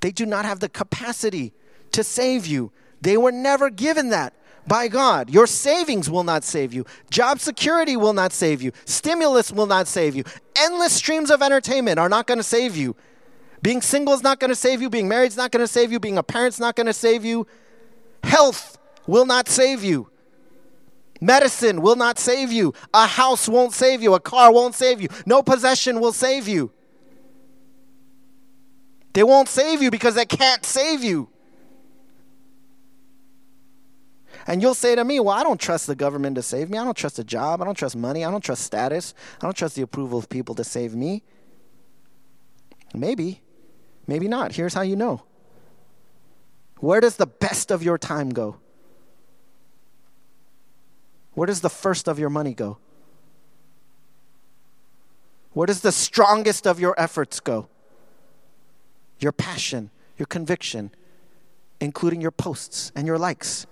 [0.00, 1.52] They do not have the capacity
[1.92, 2.72] to save you.
[3.00, 4.34] They were never given that
[4.66, 5.30] by God.
[5.30, 6.84] Your savings will not save you.
[7.10, 8.72] Job security will not save you.
[8.84, 10.24] Stimulus will not save you.
[10.56, 12.96] Endless streams of entertainment are not going to save you.
[13.62, 14.90] Being single is not going to save you.
[14.90, 16.00] Being married is not going to save you.
[16.00, 17.46] Being a parent is not going to save you.
[18.24, 20.10] Health will not save you.
[21.20, 22.74] Medicine will not save you.
[22.92, 24.14] A house won't save you.
[24.14, 25.08] A car won't save you.
[25.24, 26.72] No possession will save you.
[29.12, 31.28] They won't save you because they can't save you.
[34.48, 36.78] And you'll say to me, Well, I don't trust the government to save me.
[36.78, 37.62] I don't trust a job.
[37.62, 38.24] I don't trust money.
[38.24, 39.14] I don't trust status.
[39.40, 41.22] I don't trust the approval of people to save me.
[42.92, 43.40] Maybe.
[44.06, 44.52] Maybe not.
[44.52, 45.22] Here's how you know.
[46.78, 48.56] Where does the best of your time go?
[51.34, 52.78] Where does the first of your money go?
[55.52, 57.68] Where does the strongest of your efforts go?
[59.18, 60.90] Your passion, your conviction,
[61.80, 63.66] including your posts and your likes.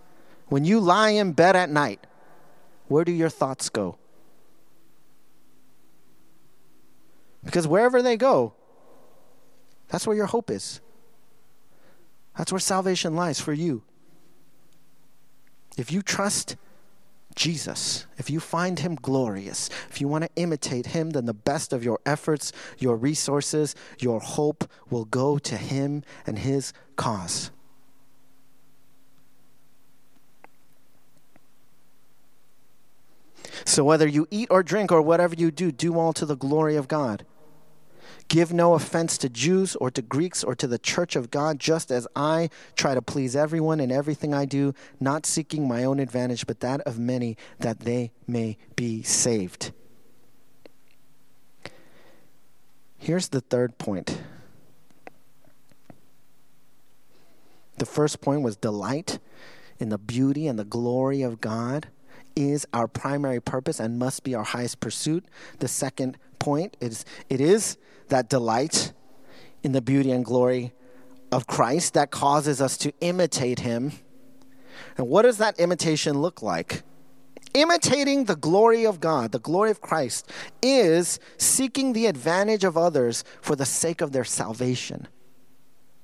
[0.49, 2.07] When you lie in bed at night,
[2.89, 3.97] where do your thoughts go?
[7.45, 8.55] Because wherever they go,
[9.91, 10.81] that's where your hope is.
[12.37, 13.83] That's where salvation lies for you.
[15.77, 16.57] If you trust
[17.35, 21.73] Jesus, if you find him glorious, if you want to imitate him, then the best
[21.73, 27.51] of your efforts, your resources, your hope will go to him and his cause.
[33.65, 36.77] So, whether you eat or drink or whatever you do, do all to the glory
[36.77, 37.25] of God.
[38.31, 41.91] Give no offense to Jews or to Greeks or to the church of God, just
[41.91, 46.47] as I try to please everyone in everything I do, not seeking my own advantage,
[46.47, 49.73] but that of many, that they may be saved.
[52.99, 54.23] Here's the third point.
[57.79, 59.19] The first point was delight
[59.81, 61.89] in the beauty and the glory of God
[62.37, 65.25] is our primary purpose and must be our highest pursuit.
[65.59, 67.77] The second point is it is
[68.09, 68.93] that delight
[69.63, 70.73] in the beauty and glory
[71.31, 73.93] of Christ that causes us to imitate him.
[74.97, 76.83] And what does that imitation look like?
[77.55, 80.31] Imitating the glory of God, the glory of Christ,
[80.63, 85.09] is seeking the advantage of others for the sake of their salvation.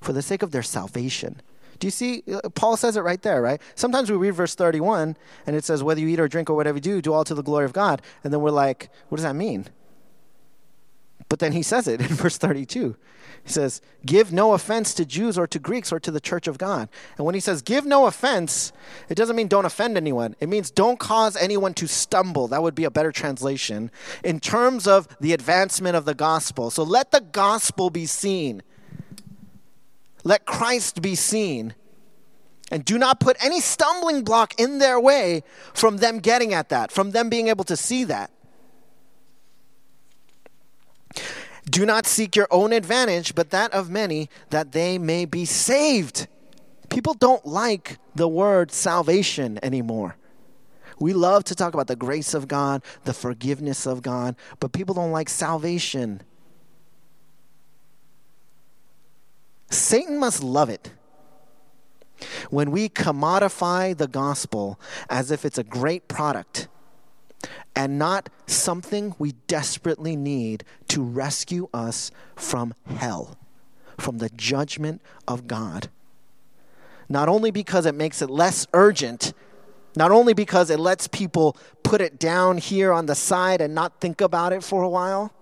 [0.01, 1.41] For the sake of their salvation.
[1.79, 2.23] Do you see?
[2.33, 3.61] Uh, Paul says it right there, right?
[3.75, 5.17] Sometimes we read verse 31
[5.47, 7.35] and it says, whether you eat or drink or whatever you do, do all to
[7.35, 8.03] the glory of God.
[8.25, 9.67] And then we're like, what does that mean?
[11.29, 12.97] But then he says it in verse 32.
[13.43, 16.59] He says, Give no offense to Jews or to Greeks or to the church of
[16.59, 16.89] God.
[17.17, 18.73] And when he says give no offense,
[19.09, 20.35] it doesn't mean don't offend anyone.
[20.41, 22.49] It means don't cause anyone to stumble.
[22.49, 23.91] That would be a better translation
[24.25, 26.71] in terms of the advancement of the gospel.
[26.71, 28.63] So let the gospel be seen.
[30.25, 31.75] Let Christ be seen.
[32.73, 36.91] And do not put any stumbling block in their way from them getting at that,
[36.91, 38.33] from them being able to see that.
[41.69, 46.29] Do not seek your own advantage, but that of many, that they may be saved.
[46.89, 50.17] People don't like the word salvation anymore.
[50.99, 54.95] We love to talk about the grace of God, the forgiveness of God, but people
[54.95, 56.23] don't like salvation.
[59.69, 60.93] Satan must love it
[62.49, 66.69] when we commodify the gospel as if it's a great product
[67.77, 73.37] and not something we desperately need to rescue us from hell,
[73.99, 75.91] from the judgment of God.
[77.09, 79.35] Not only because it makes it less urgent,
[79.95, 84.01] not only because it lets people put it down here on the side and not
[84.01, 85.33] think about it for a while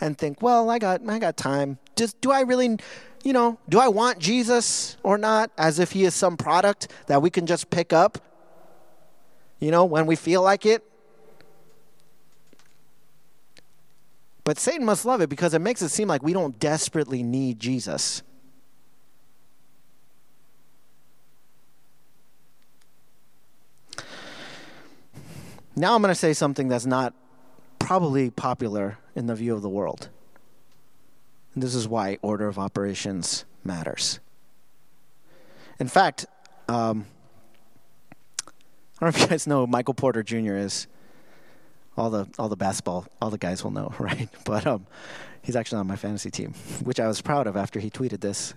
[0.00, 1.78] and think, well, I got, I got time.
[1.94, 2.76] Just, do I really,
[3.22, 5.50] you know, do I want Jesus or not?
[5.56, 8.18] As if he is some product that we can just pick up,
[9.60, 10.82] you know, when we feel like it
[14.44, 17.58] But Satan must love it because it makes it seem like we don't desperately need
[17.58, 18.22] Jesus.
[25.76, 27.14] Now I'm going to say something that's not
[27.78, 30.08] probably popular in the view of the world.
[31.54, 34.20] And this is why order of operations matters.
[35.80, 36.26] In fact,
[36.68, 37.06] um,
[38.46, 38.52] I
[39.00, 40.54] don't know if you guys know who Michael Porter Jr.
[40.54, 40.86] is
[41.96, 44.28] all the all the basketball all the guys will know, right?
[44.44, 44.86] But um,
[45.42, 48.54] he's actually on my fantasy team, which I was proud of after he tweeted this.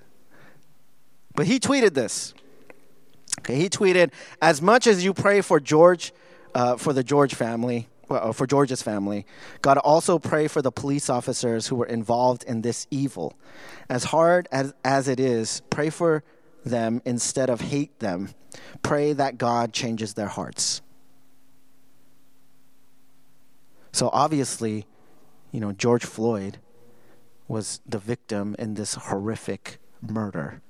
[1.36, 2.34] But he tweeted this.
[3.40, 4.12] Okay, he tweeted,
[4.42, 6.12] "As much as you pray for George,
[6.56, 9.26] uh, for the George family." Well, uh, for George's family,
[9.62, 13.34] God also pray for the police officers who were involved in this evil.
[13.90, 16.24] As hard as, as it is, pray for
[16.64, 18.30] them instead of hate them.
[18.82, 20.82] Pray that God changes their hearts.
[23.98, 24.86] So obviously,
[25.52, 26.60] you know, George Floyd
[27.48, 30.62] was the victim in this horrific murder.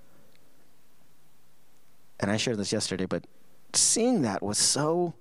[2.22, 3.28] And I shared this yesterday, but
[3.74, 5.14] seeing that was so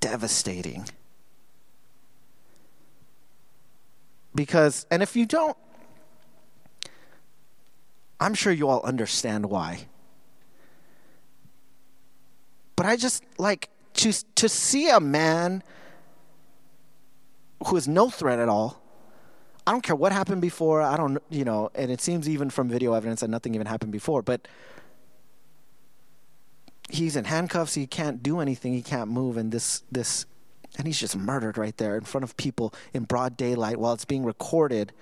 [0.00, 0.88] devastating.
[4.34, 5.58] Because, and if you don't,
[8.18, 9.88] I'm sure you all understand why.
[12.76, 15.62] But I just like to, to see a man
[17.66, 18.82] who is no threat at all.
[19.66, 20.80] I don't care what happened before.
[20.80, 23.90] I don't, you know, and it seems even from video evidence that nothing even happened
[23.90, 24.22] before.
[24.22, 24.46] But
[26.88, 27.74] he's in handcuffs.
[27.74, 28.74] He can't do anything.
[28.74, 29.36] He can't move.
[29.36, 30.26] And this, this,
[30.78, 34.04] and he's just murdered right there in front of people in broad daylight while it's
[34.04, 34.92] being recorded.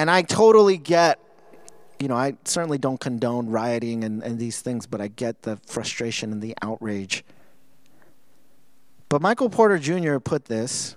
[0.00, 1.18] And I totally get,
[1.98, 5.58] you know, I certainly don't condone rioting and, and these things, but I get the
[5.66, 7.22] frustration and the outrage.
[9.10, 10.16] But Michael Porter Jr.
[10.16, 10.96] put this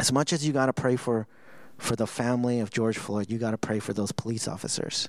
[0.00, 1.28] as much as you got to pray for,
[1.76, 5.08] for the family of George Floyd, you got to pray for those police officers.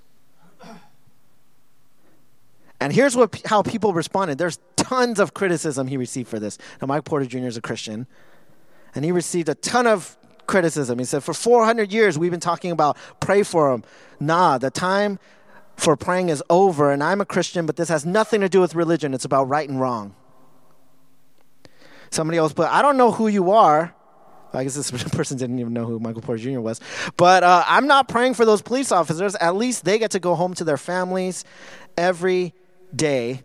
[2.79, 4.37] And here's what how people responded.
[4.37, 6.59] There's tons of criticism he received for this.
[6.79, 7.47] Now, Mike Porter Jr.
[7.47, 8.05] is a Christian,
[8.93, 10.15] and he received a ton of
[10.49, 10.99] criticism.
[10.99, 13.83] He said, For 400 years, we've been talking about pray for him.
[14.19, 15.19] Nah, the time
[15.77, 18.75] for praying is over, and I'm a Christian, but this has nothing to do with
[18.75, 19.13] religion.
[19.13, 20.15] It's about right and wrong.
[22.09, 23.93] Somebody else put, I don't know who you are.
[24.51, 26.59] I guess this person didn't even know who Michael Porter Jr.
[26.59, 26.81] was.
[27.15, 29.35] But uh, I'm not praying for those police officers.
[29.35, 31.45] At least they get to go home to their families
[31.95, 32.55] every
[32.93, 33.43] day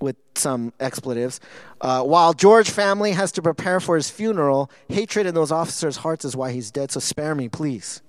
[0.00, 1.40] with some expletives.
[1.80, 6.24] Uh, while George family has to prepare for his funeral, hatred in those officers' hearts
[6.24, 6.90] is why he's dead.
[6.90, 8.02] So spare me, please.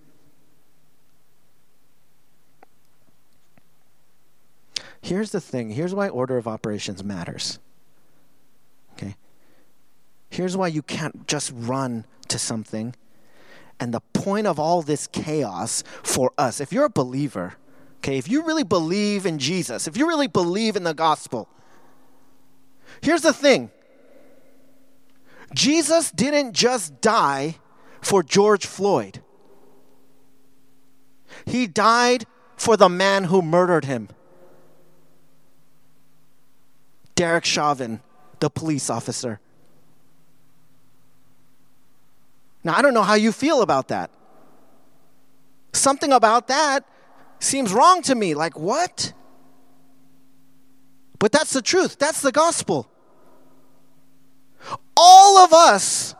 [5.02, 5.70] Here's the thing.
[5.70, 7.60] Here's why order of operations matters.
[8.94, 9.16] Okay.
[10.30, 12.94] Here's why you can't just run to something.
[13.80, 17.54] And the point of all this chaos for us, if you're a believer,
[17.98, 21.48] okay, if you really believe in Jesus, if you really believe in the gospel,
[23.02, 23.72] Here's the thing
[25.54, 27.56] Jesus didn't just die
[28.02, 29.22] for George Floyd,
[31.46, 32.26] he died
[32.56, 34.10] for the man who murdered him.
[37.16, 38.02] Derek Chauvin,
[38.40, 39.40] the police officer.
[42.64, 44.12] Now, I don't know how you feel about that.
[45.74, 46.86] Something about that
[47.40, 48.34] seems wrong to me.
[48.34, 49.14] Like, what?
[51.20, 52.90] But that's the truth, that's the gospel.
[54.96, 56.16] All of us,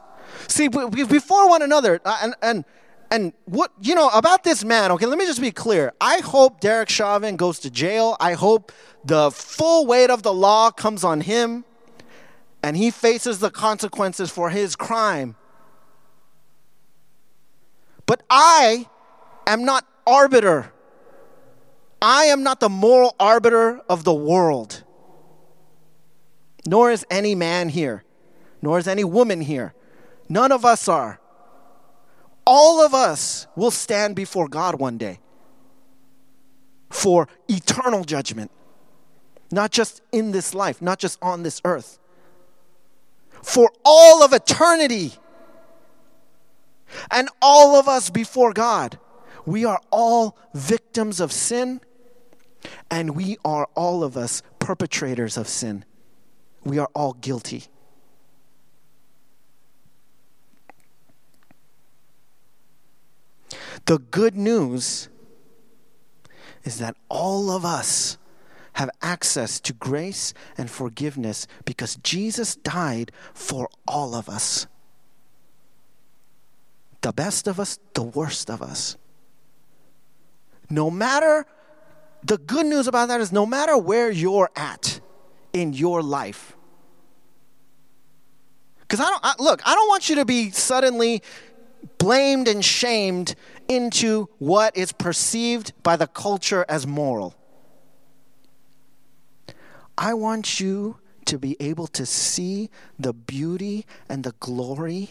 [0.48, 2.66] see, before one another, uh, and, and,
[3.12, 5.94] and what, you know, about this man, okay, let me just be clear.
[6.02, 8.18] I hope Derek Chauvin goes to jail.
[8.20, 8.72] I hope
[9.06, 11.64] the full weight of the law comes on him
[12.64, 15.36] and he faces the consequences for his crime.
[18.06, 18.88] But I
[19.46, 20.72] am not arbiter.
[22.02, 24.84] I am not the moral arbiter of the world
[26.68, 28.04] nor is any man here,
[28.62, 29.74] nor is any woman here.
[30.28, 31.18] None of us are.
[32.46, 35.20] All of us will stand before God one day
[36.90, 38.52] for eternal judgment,
[39.50, 42.00] not just in this life, not just on this earth,
[43.42, 45.14] for all of eternity.
[47.12, 49.00] And all of us before God,
[49.46, 51.80] we are all victims of sin,
[52.92, 55.86] and we are all of us perpetrators of sin.
[56.64, 57.66] We are all guilty.
[63.86, 65.08] The good news
[66.64, 68.18] is that all of us
[68.74, 74.68] have access to grace and forgiveness because Jesus died for all of us.
[77.02, 78.98] The best of us, the worst of us.
[80.70, 81.46] No matter,
[82.24, 84.97] the good news about that is no matter where you're at
[85.54, 86.56] in your life,
[88.82, 91.22] because I don't I, look, I don't want you to be suddenly
[91.98, 93.36] blamed and shamed
[93.68, 97.36] into what is perceived by the culture as moral.
[99.98, 105.10] I want you to be able to see the beauty and the glory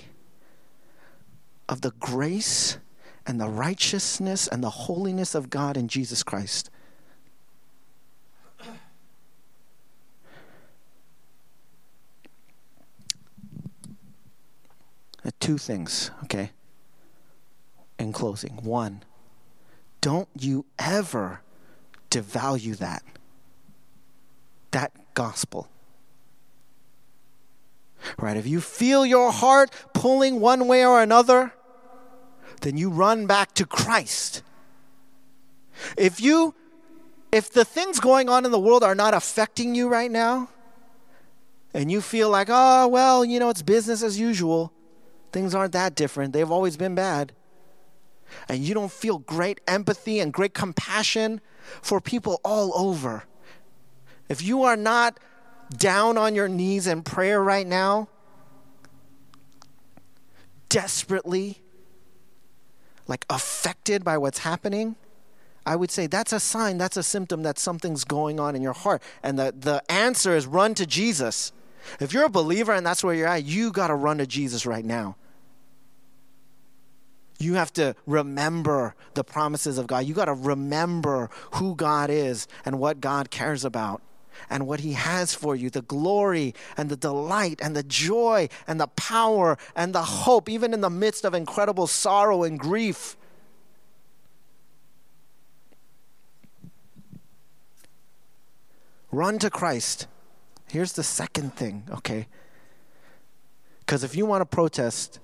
[1.68, 2.78] of the grace
[3.26, 6.70] and the righteousness and the holiness of God in Jesus Christ.
[15.46, 16.50] Two things, okay?
[18.00, 18.58] In closing.
[18.64, 19.04] One,
[20.00, 21.40] don't you ever
[22.10, 23.04] devalue that.
[24.72, 25.68] That gospel.
[28.18, 28.36] Right?
[28.36, 31.52] If you feel your heart pulling one way or another,
[32.62, 34.42] then you run back to Christ.
[35.96, 36.56] If you
[37.30, 40.48] if the things going on in the world are not affecting you right now,
[41.72, 44.72] and you feel like, oh, well, you know, it's business as usual,
[45.32, 47.32] Things aren't that different, they've always been bad.
[48.48, 51.40] And you don't feel great empathy and great compassion
[51.80, 53.24] for people all over.
[54.28, 55.20] If you are not
[55.76, 58.08] down on your knees in prayer right now,
[60.68, 61.62] desperately,
[63.06, 64.96] like affected by what's happening,
[65.64, 68.72] I would say that's a sign, that's a symptom that something's going on in your
[68.72, 69.02] heart.
[69.22, 71.52] And the, the answer is run to Jesus.
[72.00, 74.66] If you're a believer and that's where you're at, you got to run to Jesus
[74.66, 75.16] right now.
[77.38, 80.06] You have to remember the promises of God.
[80.06, 84.00] You got to remember who God is and what God cares about
[84.48, 88.80] and what He has for you the glory and the delight and the joy and
[88.80, 93.16] the power and the hope, even in the midst of incredible sorrow and grief.
[99.10, 100.08] Run to Christ.
[100.68, 102.26] Here's the second thing, okay?
[103.80, 105.20] Because if you want to protest,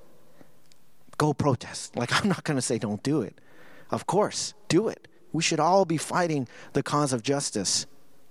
[1.19, 1.97] go protest.
[1.97, 3.41] Like, I'm not going to say don't do it.
[3.91, 5.09] Of course, do it.
[5.33, 7.87] We should all be fighting the cause of justice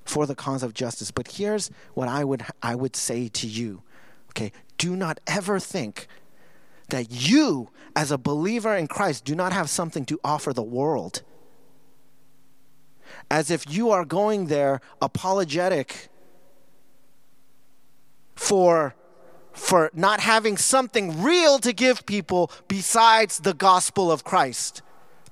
[0.05, 1.11] for the cause of justice.
[1.11, 3.83] But here's what I would I would say to you.
[4.29, 4.51] Okay?
[4.77, 6.07] Do not ever think
[6.89, 11.23] that you as a believer in Christ do not have something to offer the world.
[13.29, 16.09] As if you are going there apologetic
[18.41, 18.95] for
[19.53, 24.81] for not having something real to give people besides the gospel of Christ.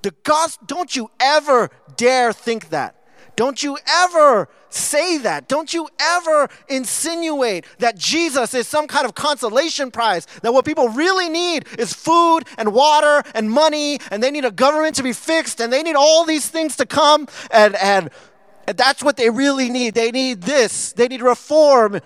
[0.01, 2.95] The gospel, don't you ever dare think that.
[3.35, 5.47] Don't you ever say that.
[5.47, 10.89] Don't you ever insinuate that Jesus is some kind of consolation prize, that what people
[10.89, 15.13] really need is food and water and money, and they need a government to be
[15.13, 18.09] fixed, and they need all these things to come, and, and,
[18.67, 19.95] and that's what they really need.
[19.95, 22.01] They need this, they need reform.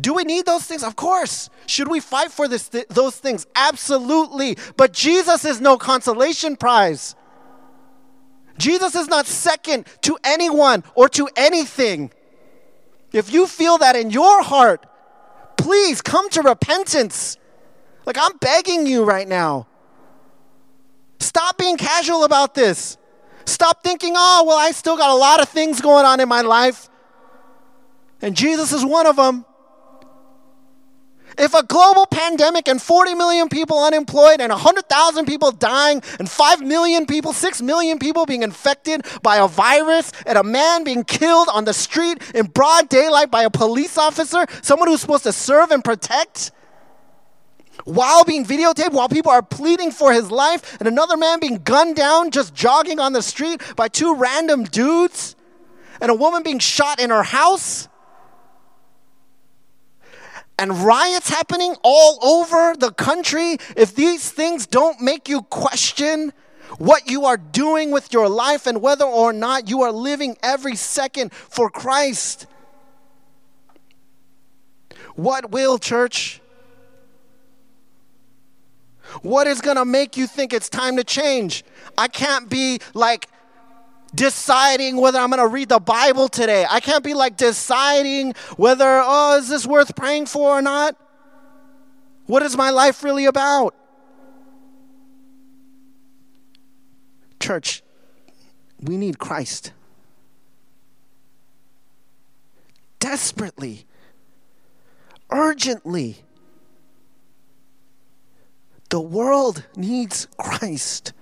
[0.00, 0.82] Do we need those things?
[0.82, 1.50] Of course.
[1.66, 3.46] Should we fight for this, th- those things?
[3.54, 4.56] Absolutely.
[4.76, 7.14] But Jesus is no consolation prize.
[8.58, 12.10] Jesus is not second to anyone or to anything.
[13.12, 14.86] If you feel that in your heart,
[15.56, 17.36] please come to repentance.
[18.06, 19.66] Like I'm begging you right now.
[21.20, 22.96] Stop being casual about this.
[23.44, 26.42] Stop thinking, oh, well, I still got a lot of things going on in my
[26.42, 26.88] life.
[28.20, 29.44] And Jesus is one of them.
[31.38, 36.60] If a global pandemic and 40 million people unemployed and 100,000 people dying and 5
[36.60, 41.48] million people, 6 million people being infected by a virus and a man being killed
[41.52, 45.70] on the street in broad daylight by a police officer, someone who's supposed to serve
[45.70, 46.52] and protect,
[47.84, 51.96] while being videotaped, while people are pleading for his life, and another man being gunned
[51.96, 55.34] down just jogging on the street by two random dudes,
[56.00, 57.88] and a woman being shot in her house
[60.58, 66.32] and riots happening all over the country, if these things don't make you question
[66.78, 70.76] what you are doing with your life and whether or not you are living every
[70.76, 72.46] second for Christ,
[75.14, 76.40] what will, church?
[79.20, 81.64] What is going to make you think it's time to change?
[81.98, 83.28] I can't be like
[84.14, 86.66] deciding whether I'm going to read the Bible today.
[86.68, 90.96] I can't be like deciding whether, oh, is this worth praying for or not?
[92.26, 93.74] What is my life really about?
[97.40, 97.82] Church,
[98.80, 99.72] we need Christ.
[103.00, 103.84] Desperately,
[105.30, 106.18] urgently.
[108.90, 111.12] The world needs Christ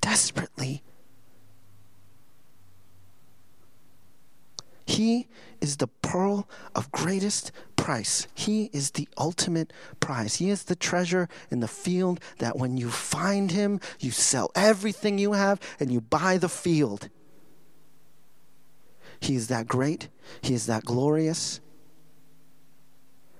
[0.00, 0.82] desperately.
[4.86, 5.26] He
[5.60, 8.28] is the pearl of greatest price.
[8.34, 10.36] He is the ultimate prize.
[10.36, 15.18] He is the treasure in the field that when you find him, you sell everything
[15.18, 17.08] you have and you buy the field.
[19.18, 20.08] He is that great.
[20.40, 21.60] He is that glorious.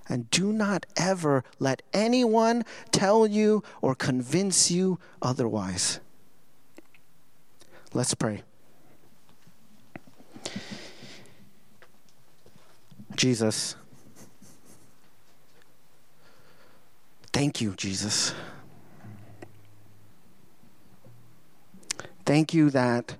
[0.09, 6.01] And do not ever let anyone tell you or convince you otherwise.
[7.93, 8.43] Let's pray.
[13.17, 13.77] Jesus.
[17.33, 18.35] Thank you, Jesus.
[22.25, 23.17] Thank you that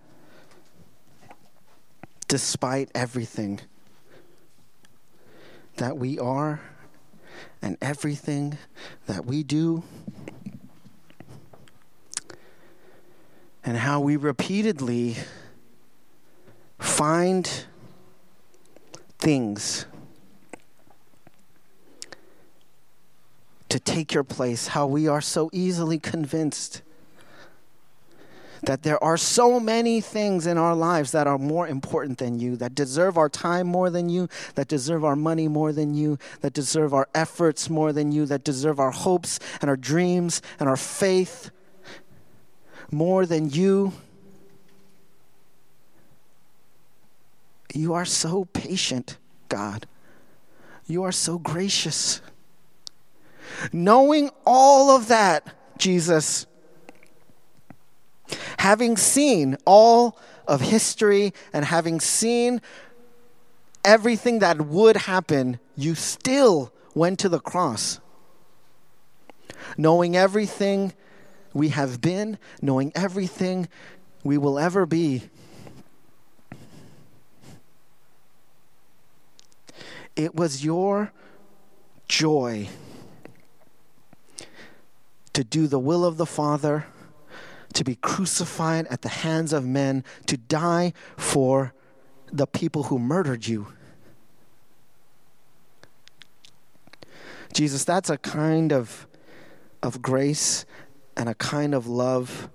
[2.29, 3.61] despite everything
[5.77, 6.61] that we are
[7.63, 8.59] and everything
[9.07, 9.83] that we do,
[13.67, 15.17] and how we repeatedly
[16.79, 17.67] find
[19.27, 19.87] things
[23.69, 26.81] to take your place, how we are so easily convinced
[28.63, 32.55] that there are so many things in our lives that are more important than you,
[32.55, 36.53] that deserve our time more than you, that deserve our money more than you, that
[36.53, 40.77] deserve our efforts more than you, that deserve our hopes and our dreams and our
[40.77, 41.51] faith
[42.93, 43.93] more than you.
[47.77, 49.19] You are so patient,
[49.51, 49.87] God.
[50.87, 52.23] You are so gracious.
[53.71, 56.47] Knowing all of that, Jesus,
[58.59, 60.19] having seen all
[60.49, 62.63] of history and having seen
[63.85, 68.01] everything that would happen, you still went to the cross.
[69.77, 70.95] Knowing everything
[71.53, 73.69] we have been, knowing everything
[74.25, 75.25] we will ever be,
[80.17, 81.13] It was your
[82.09, 82.69] joy
[85.35, 86.87] to do the will of the Father,
[87.75, 91.75] to be crucified at the hands of men, to die for
[92.33, 93.67] the people who murdered you.
[97.53, 99.07] Jesus, that's a kind of,
[99.83, 100.65] of grace
[101.17, 102.49] and a kind of love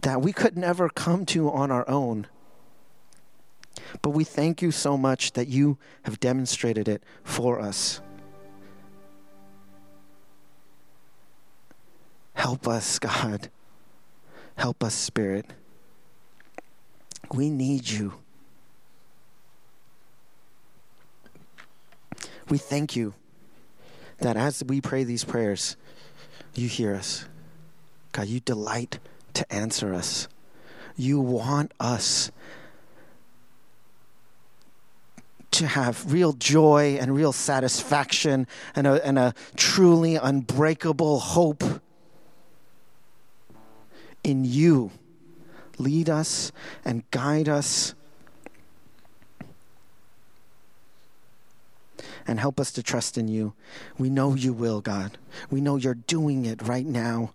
[0.00, 2.26] that we could never come to on our own.
[4.00, 8.00] But we thank you so much that you have demonstrated it for us.
[12.34, 13.50] Help us, God.
[14.56, 15.46] Help us, Spirit.
[17.32, 18.14] We need you.
[22.48, 23.14] We thank you
[24.18, 25.76] that as we pray these prayers,
[26.54, 27.26] you hear us.
[28.12, 28.98] God, you delight
[29.34, 30.28] to answer us.
[30.96, 32.30] You want us
[35.52, 41.62] to have real joy and real satisfaction and a, and a truly unbreakable hope
[44.24, 44.90] in you.
[45.78, 46.52] Lead us
[46.84, 47.94] and guide us
[52.26, 53.52] and help us to trust in you.
[53.98, 55.18] We know you will, God.
[55.50, 57.34] We know you're doing it right now.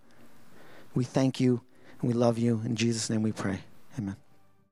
[0.95, 1.61] We thank you
[2.01, 2.61] and we love you.
[2.63, 3.59] In Jesus' name we pray.
[3.97, 4.15] Amen.